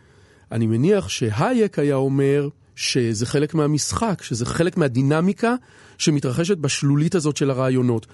אני 0.52 0.68
מניח 0.68 1.10
שהייק 1.10 1.80
היה 1.80 1.96
אומר 1.96 2.50
שזה 2.76 3.26
חלק 3.26 3.54
מהמשחק, 3.54 4.24
שזה 4.24 4.46
חלק 4.46 4.78
מהדינמיקה 4.78 5.56
שמתרחשת 5.98 6.58
בשלולית 6.58 7.16
הזאת 7.16 7.38
של 7.38 7.50
הרעיונות. 7.50 8.08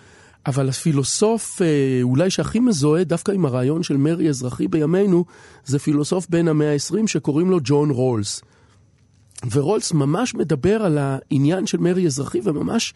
אבל 0.46 0.70
הפילוסוף 0.70 1.62
אה, 1.62 2.00
אולי 2.02 2.30
שהכי 2.30 2.60
מזוהה 2.60 3.04
דווקא 3.04 3.32
עם 3.32 3.46
הרעיון 3.46 3.84
של 3.84 3.98
מרי 3.98 4.30
אזרחי 4.30 4.68
בימינו, 4.68 5.26
זה 5.66 5.80
פילוסוף 5.80 6.28
בן 6.30 6.48
המאה 6.48 6.74
ה-20 6.74 7.08
שקוראים 7.08 7.52
לו 7.52 7.60
ג'ון 7.64 7.90
רולס. 7.90 8.42
ורולס 9.52 9.94
ממש 9.94 10.36
מדבר 10.36 10.82
על 10.82 10.98
העניין 10.98 11.68
של 11.68 11.78
מרי 11.78 12.06
אזרחי 12.06 12.40
וממש 12.44 12.94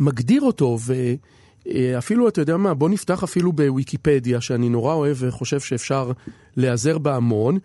מגדיר 0.00 0.42
אותו, 0.42 0.78
ואפילו, 1.66 2.28
אתה 2.28 2.40
יודע 2.40 2.56
מה, 2.56 2.74
בוא 2.74 2.88
נפתח 2.88 3.22
אפילו 3.22 3.52
בוויקיפדיה, 3.52 4.40
שאני 4.40 4.68
נורא 4.68 4.94
אוהב 4.94 5.16
וחושב 5.20 5.60
שאפשר 5.60 6.12
להיעזר 6.56 6.98
בה 6.98 7.16
המון. 7.16 7.58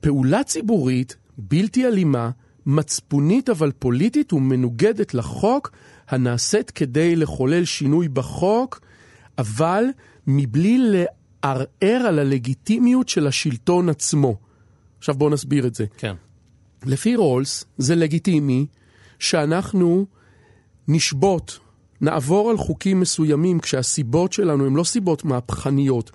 פעולה 0.00 0.44
ציבורית, 0.44 1.16
בלתי 1.38 1.86
אלימה, 1.86 2.30
מצפונית 2.66 3.50
אבל 3.50 3.72
פוליטית 3.78 4.32
ומנוגדת 4.32 5.14
לחוק, 5.14 5.70
הנעשית 6.08 6.70
כדי 6.70 7.16
לחולל 7.16 7.64
שינוי 7.64 8.08
בחוק, 8.08 8.80
אבל 9.38 9.84
מבלי 10.26 10.78
לערער 10.78 12.06
על 12.06 12.18
הלגיטימיות 12.18 13.08
של 13.08 13.26
השלטון 13.26 13.88
עצמו. 13.88 14.36
עכשיו 14.98 15.14
בואו 15.14 15.30
נסביר 15.30 15.66
את 15.66 15.74
זה. 15.74 15.84
כן. 15.96 16.14
לפי 16.84 17.16
רולס 17.16 17.64
זה 17.78 17.94
לגיטימי 17.94 18.66
שאנחנו 19.18 20.06
נשבות, 20.88 21.58
נעבור 22.00 22.50
על 22.50 22.56
חוקים 22.56 23.00
מסוימים 23.00 23.60
כשהסיבות 23.60 24.32
שלנו 24.32 24.66
הן 24.66 24.74
לא 24.74 24.84
סיבות 24.84 25.24
מהפכניות. 25.24 26.10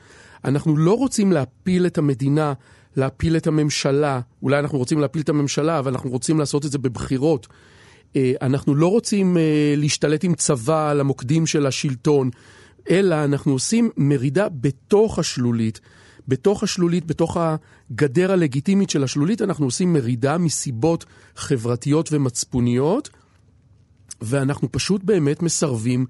אנחנו 0.45 0.77
לא 0.77 0.93
רוצים 0.93 1.31
להפיל 1.31 1.85
את 1.85 1.97
המדינה, 1.97 2.53
להפיל 2.95 3.37
את 3.37 3.47
הממשלה, 3.47 4.19
אולי 4.43 4.59
אנחנו 4.59 4.77
רוצים 4.77 4.99
להפיל 4.99 5.21
את 5.21 5.29
הממשלה, 5.29 5.79
אבל 5.79 5.91
אנחנו 5.91 6.09
רוצים 6.09 6.39
לעשות 6.39 6.65
את 6.65 6.71
זה 6.71 6.77
בבחירות. 6.77 7.47
אה, 8.15 8.33
אנחנו 8.41 8.75
לא 8.75 8.87
רוצים 8.87 9.37
אה, 9.37 9.73
להשתלט 9.77 10.23
עם 10.23 10.35
צבא 10.35 10.89
על 10.89 10.99
המוקדים 10.99 11.45
של 11.45 11.65
השלטון, 11.65 12.29
אלא 12.89 13.23
אנחנו 13.23 13.51
עושים 13.51 13.89
מרידה 13.97 14.49
בתוך 14.49 15.19
השלולית, 15.19 15.79
בתוך 16.27 16.63
השלולית, 16.63 17.05
בתוך 17.05 17.37
הגדר 17.39 18.31
הלגיטימית 18.31 18.89
של 18.89 19.03
השלולית, 19.03 19.41
אנחנו 19.41 19.65
עושים 19.65 19.93
מרידה 19.93 20.37
מסיבות 20.37 21.05
חברתיות 21.35 22.09
ומצפוניות, 22.13 23.09
ואנחנו 24.21 24.71
פשוט 24.71 25.03
באמת 25.03 25.41
מסרבים 25.41 26.05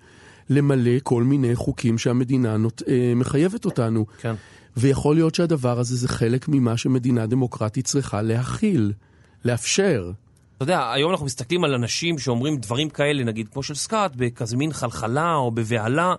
למלא 0.50 1.00
כל 1.04 1.24
מיני 1.24 1.56
חוקים 1.56 1.98
שהמדינה 1.98 2.58
נות... 2.58 2.82
אה, 2.88 3.14
מחייבת 3.16 3.66
אותנו. 3.66 4.06
כן. 4.22 4.36
ויכול 4.78 5.16
להיות 5.16 5.36
שהדבר 5.36 5.80
הזה 5.80 5.96
זה 5.96 6.08
חלק 6.08 6.48
ממה 6.48 6.78
שמדינה 6.78 7.26
דמוקרטית 7.26 7.86
צריכה 7.86 8.22
להכיל, 8.22 8.94
לאפשר. 9.46 10.12
אתה 10.62 10.72
יודע, 10.72 10.92
היום 10.92 11.12
אנחנו 11.12 11.26
מסתכלים 11.26 11.64
על 11.64 11.74
אנשים 11.74 12.20
שאומרים 12.20 12.58
דברים 12.58 12.90
כאלה, 12.90 13.24
נגיד 13.24 13.48
כמו 13.54 13.64
של 13.64 13.76
סקאט, 13.76 14.12
בכזה 14.16 14.58
מין 14.58 14.74
חלחלה 14.74 15.36
או 15.36 15.52
בבהלה. 15.52 16.16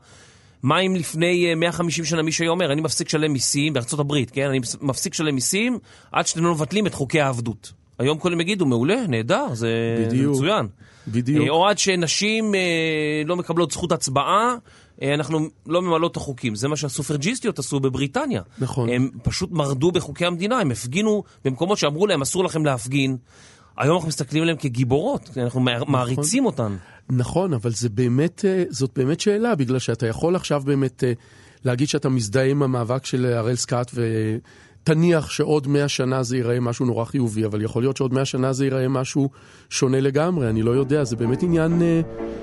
מה 0.63 0.81
אם 0.81 0.97
לפני 0.97 1.55
150 1.55 2.05
שנה 2.05 2.23
מישהו 2.23 2.43
היה 2.43 2.51
אומר, 2.51 2.73
אני 2.73 2.81
מפסיק 2.81 3.07
לשלם 3.07 3.33
מיסים 3.33 3.73
בארצות 3.73 4.01
הברית, 4.01 4.31
כן? 4.31 4.49
אני 4.49 4.61
מפסיק 4.81 5.13
לשלם 5.15 5.35
מיסים 5.35 5.79
עד 6.13 6.27
שאתם 6.27 6.45
לא 6.45 6.51
מבטלים 6.51 6.87
את 6.87 6.95
חוקי 6.95 7.21
העבדות. 7.21 7.73
היום 7.99 8.19
כולם 8.19 8.41
יגידו, 8.41 8.67
מעולה, 8.67 9.07
נהדר, 9.09 9.47
זה 9.53 9.71
בדיוק. 10.07 10.37
מצוין. 10.37 10.67
בדיוק. 11.09 11.49
או 11.49 11.69
עד 11.69 11.79
שנשים 11.79 12.55
אה, 12.55 13.23
לא 13.27 13.37
מקבלות 13.37 13.71
זכות 13.71 13.93
הצבעה, 13.93 14.57
אה, 15.03 15.15
אנחנו 15.15 15.49
לא 15.67 15.83
ממלאות 15.83 16.13
את 16.13 16.17
החוקים. 16.17 16.55
זה 16.55 16.69
מה 16.69 16.77
שהסופרג'יסטיות 16.77 17.59
עשו 17.59 17.81
בבריטניה. 17.81 18.43
נכון. 18.59 18.89
הם 18.89 19.11
פשוט 19.23 19.51
מרדו 19.53 19.93
בחוקי 19.93 20.27
המדינה, 20.27 20.59
הם 20.59 20.71
הפגינו 20.71 21.23
במקומות 21.45 21.79
שאמרו 21.79 22.07
להם, 22.07 22.23
אסור 22.23 22.45
לכם 22.45 22.65
להפגין. 22.65 23.17
היום 23.77 23.97
אנחנו 23.97 24.09
מסתכלים 24.09 24.43
עליהם 24.43 24.59
כגיבורות, 24.59 25.31
אנחנו 25.37 25.61
מעריצים 25.87 26.47
אותן. 26.47 26.77
נכון, 27.11 27.55
אבל 27.55 27.71
זה 27.71 27.89
באמת, 27.89 28.45
אה, 28.45 28.65
זאת 28.71 28.91
באמת 28.97 29.21
שאלה, 29.21 29.55
בגלל 29.55 29.79
שאתה 29.79 30.07
יכול 30.07 30.37
עכשיו 30.37 30.63
באמת 30.65 31.05
אה, 31.05 31.13
להגיד 31.65 31.89
שאתה 31.89 32.09
מזדהה 32.09 32.45
עם 32.45 32.63
המאבק 32.63 33.07
של 33.07 33.27
הראל 33.27 33.57
סקאט 33.57 33.91
ותניח 33.95 35.31
שעוד 35.31 35.69
מאה 35.69 35.89
שנה 35.89 36.23
זה 36.23 36.37
ייראה 36.37 36.61
משהו 36.61 36.87
נורא 36.87 37.05
חיובי, 37.05 37.45
אבל 37.45 37.63
יכול 37.63 37.83
להיות 37.83 37.97
שעוד 37.97 38.15
מאה 38.15 38.25
שנה 38.25 38.53
זה 38.53 38.65
ייראה 38.65 38.89
משהו 38.89 39.29
שונה 39.71 40.01
לגמרי, 40.01 40.49
אני 40.49 40.63
לא 40.63 40.71
יודע, 40.71 41.05
זה 41.05 41.17
באמת 41.17 41.43
עניין 41.43 41.83
אה, 41.83 42.01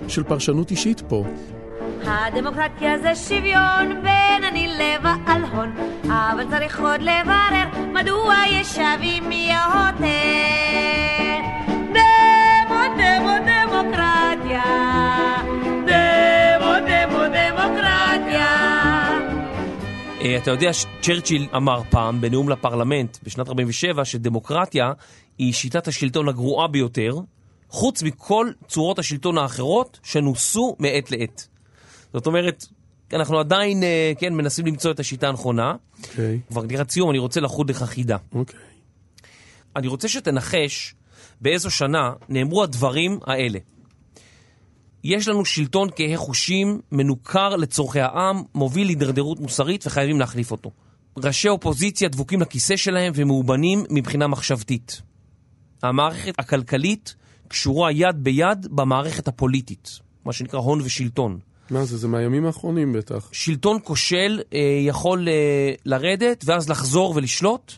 של 0.07 0.23
פרשנות 0.23 0.71
אישית 0.71 1.01
פה. 1.07 1.25
הדמוקרטיה 2.05 2.97
זה 2.99 3.15
שוויון 3.15 4.01
בין 4.03 4.43
אני 4.43 4.67
לבעל 4.67 5.43
הון, 5.43 5.75
אבל 6.03 6.43
צריך 6.49 6.79
עוד 6.79 7.01
לברר 7.01 7.87
מדוע 7.93 8.35
יש 8.51 8.67
שווים 8.67 9.31
יותר. 9.31 9.99
דמו 11.69 12.81
דמו 12.97 13.35
דמוקרטיה, 13.47 14.63
דמו 15.85 16.73
דמו 16.87 17.23
דמוקרטיה. 17.33 18.47
אה, 20.21 20.37
אתה 20.37 20.51
יודע, 20.51 20.71
צ'רצ'יל 21.01 21.47
אמר 21.55 21.81
פעם 21.89 22.21
בנאום 22.21 22.49
לפרלמנט 22.49 23.17
בשנת 23.23 23.47
47 23.47 24.05
שדמוקרטיה 24.05 24.91
היא 25.37 25.53
שיטת 25.53 25.87
השלטון 25.87 26.29
הגרועה 26.29 26.67
ביותר, 26.67 27.15
חוץ 27.69 28.03
מכל 28.03 28.51
צורות 28.67 28.99
השלטון 28.99 29.37
האחרות 29.37 29.99
שנוסו 30.03 30.75
מעת 30.79 31.11
לעת. 31.11 31.48
זאת 32.13 32.27
אומרת, 32.27 32.65
אנחנו 33.13 33.39
עדיין, 33.39 33.83
אה, 33.83 34.11
כן, 34.19 34.33
מנסים 34.33 34.65
למצוא 34.65 34.91
את 34.91 34.99
השיטה 34.99 35.27
הנכונה. 35.27 35.75
אוקיי, 36.03 36.39
כבר 36.49 36.63
לקראת 36.63 36.91
סיום, 36.91 37.09
אני 37.09 37.19
רוצה 37.19 37.41
לחוד 37.41 37.69
לך 37.69 37.83
חידה. 37.83 38.17
אוקיי. 38.33 38.59
אני 39.75 39.87
רוצה 39.87 40.07
שתנחש 40.07 40.95
באיזו 41.41 41.71
שנה 41.71 42.11
נאמרו 42.29 42.63
הדברים 42.63 43.19
האלה. 43.25 43.59
יש 45.03 45.27
לנו 45.27 45.45
שלטון 45.45 45.89
כהה 45.95 46.17
חושים, 46.17 46.81
מנוכר 46.91 47.55
לצורכי 47.55 47.99
העם, 47.99 48.43
מוביל 48.55 48.87
להידרדרות 48.87 49.39
מוסרית 49.39 49.87
וחייבים 49.87 50.19
להחליף 50.19 50.51
אותו. 50.51 50.71
ראשי 51.17 51.49
אופוזיציה 51.49 52.09
דבוקים 52.09 52.41
לכיסא 52.41 52.75
שלהם 52.75 53.13
ומאובנים 53.15 53.83
מבחינה 53.89 54.27
מחשבתית. 54.27 55.01
המערכת 55.83 56.33
הכלכלית 56.39 57.15
קשורה 57.47 57.91
יד 57.91 58.15
ביד 58.23 58.67
במערכת 58.71 59.27
הפוליטית, 59.27 59.99
מה 60.25 60.33
שנקרא 60.33 60.59
הון 60.59 60.81
ושלטון. 60.81 61.39
מה 61.71 61.85
זה, 61.85 61.97
זה 61.97 62.07
מהימים 62.07 62.45
האחרונים 62.45 62.93
בטח. 62.93 63.29
שלטון 63.31 63.77
כושל 63.83 64.41
אה, 64.53 64.59
יכול 64.81 65.27
אה, 65.27 65.73
לרדת 65.85 66.43
ואז 66.45 66.69
לחזור 66.69 67.13
ולשלוט. 67.15 67.73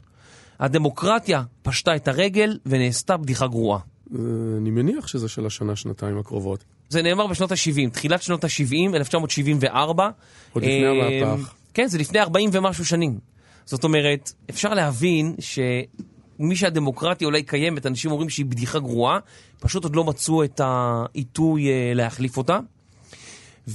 הדמוקרטיה 0.59 1.43
פשטה 1.61 1.95
את 1.95 2.07
הרגל 2.07 2.57
ונעשתה 2.65 3.17
בדיחה 3.17 3.47
גרועה. 3.47 3.79
אה, 3.79 4.19
אני 4.57 4.69
מניח 4.69 5.07
שזה 5.07 5.29
של 5.29 5.45
השנה-שנתיים 5.45 6.17
הקרובות. 6.17 6.63
זה 6.89 7.01
נאמר 7.01 7.27
בשנות 7.27 7.51
ה-70, 7.51 7.89
תחילת 7.91 8.21
שנות 8.21 8.43
ה-70, 8.43 8.95
1974. 8.95 10.09
עוד 10.53 10.63
לפני 10.63 10.85
אה, 10.85 11.21
המהפך. 11.21 11.53
כן, 11.73 11.87
זה 11.87 11.97
לפני 11.97 12.19
40 12.19 12.49
ומשהו 12.53 12.85
שנים. 12.85 13.19
זאת 13.65 13.83
אומרת, 13.83 14.31
אפשר 14.49 14.73
להבין 14.73 15.35
שמי 15.39 16.55
שהדמוקרטיה 16.55 17.25
אולי 17.25 17.43
קיימת, 17.43 17.85
אנשים 17.85 18.11
אומרים 18.11 18.29
שהיא 18.29 18.45
בדיחה 18.45 18.79
גרועה, 18.79 19.19
פשוט 19.59 19.83
עוד 19.83 19.95
לא 19.95 20.03
מצאו 20.03 20.43
את 20.43 20.61
העיתוי 20.63 21.67
אה, 21.67 21.91
להחליף 21.95 22.37
אותה. 22.37 22.59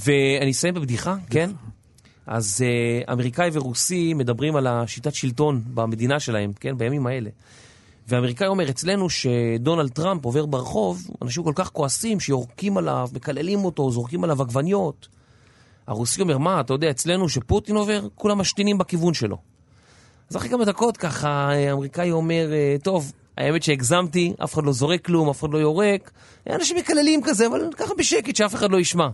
ואני 0.04 0.50
אסיים 0.50 0.74
בבדיחה, 0.74 1.16
כן? 1.30 1.50
אז 2.26 2.64
uh, 2.64 3.12
אמריקאי 3.12 3.50
ורוסי 3.52 4.14
מדברים 4.14 4.56
על 4.56 4.66
השיטת 4.66 5.14
שלטון 5.14 5.62
במדינה 5.74 6.20
שלהם, 6.20 6.52
כן? 6.60 6.78
בימים 6.78 7.06
האלה. 7.06 7.30
ואמריקאי 8.08 8.46
אומר, 8.46 8.70
אצלנו 8.70 9.10
שדונלד 9.10 9.90
טראמפ 9.90 10.24
עובר 10.24 10.46
ברחוב, 10.46 11.10
אנשים 11.22 11.42
כל 11.42 11.52
כך 11.54 11.72
כועסים 11.72 12.20
שיורקים 12.20 12.76
עליו, 12.76 13.08
מקללים 13.12 13.64
אותו, 13.64 13.90
זורקים 13.90 14.24
עליו 14.24 14.42
עגבניות. 14.42 15.08
הרוסי 15.86 16.20
אומר, 16.20 16.38
מה, 16.38 16.60
אתה 16.60 16.74
יודע, 16.74 16.90
אצלנו 16.90 17.28
שפוטין 17.28 17.76
עובר, 17.76 18.06
כולם 18.14 18.38
משתינים 18.38 18.78
בכיוון 18.78 19.14
שלו. 19.14 19.36
אז 20.30 20.36
אחרי 20.36 20.48
כמה 20.48 20.64
דקות 20.64 20.96
ככה, 20.96 21.28
האמריקאי 21.28 22.10
אומר, 22.10 22.52
"אה, 22.52 22.76
טוב, 22.82 23.12
האמת 23.38 23.62
שהגזמתי, 23.62 24.32
אף 24.44 24.54
אחד 24.54 24.64
לא 24.64 24.72
זורק 24.72 25.04
כלום, 25.04 25.28
אף 25.28 25.40
אחד 25.40 25.52
לא 25.52 25.58
יורק. 25.58 26.10
אנשים 26.50 26.76
מקללים 26.76 27.20
כזה, 27.24 27.46
אבל 27.46 27.60
ככה 27.76 27.94
בשקט, 27.98 28.36
שאף 28.36 28.54
אחד 28.54 28.70
לא 28.70 28.80
ישמע. 28.80 29.08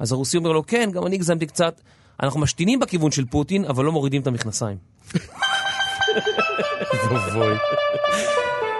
אז 0.00 0.12
הרוסי 0.12 0.36
אומר 0.36 0.52
לו, 0.52 0.66
כן, 0.66 0.90
גם 0.92 1.06
אני 1.06 1.14
הגזמתי 1.16 1.46
קצת. 1.46 1.80
אנחנו 2.22 2.40
משתינים 2.40 2.80
בכיוון 2.80 3.10
של 3.10 3.24
פוטין, 3.24 3.64
אבל 3.64 3.84
לא 3.84 3.92
מורידים 3.92 4.22
את 4.22 4.26
המכנסיים. 4.26 4.76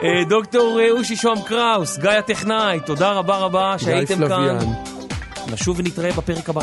אה, 0.03 0.25
דוקטור 0.29 0.81
אה, 0.81 0.91
אושי 0.91 1.17
שוהם 1.17 1.43
קראוס, 1.43 1.99
גיא 1.99 2.11
הטכנאי, 2.11 2.81
תודה 2.87 3.13
רבה 3.13 3.39
רבה 3.39 3.75
שהייתם 3.79 4.29
כאן. 4.29 4.59
נשוב 5.53 5.79
ונתראה 5.79 6.13
בפרק 6.13 6.49
הבא. 6.49 6.61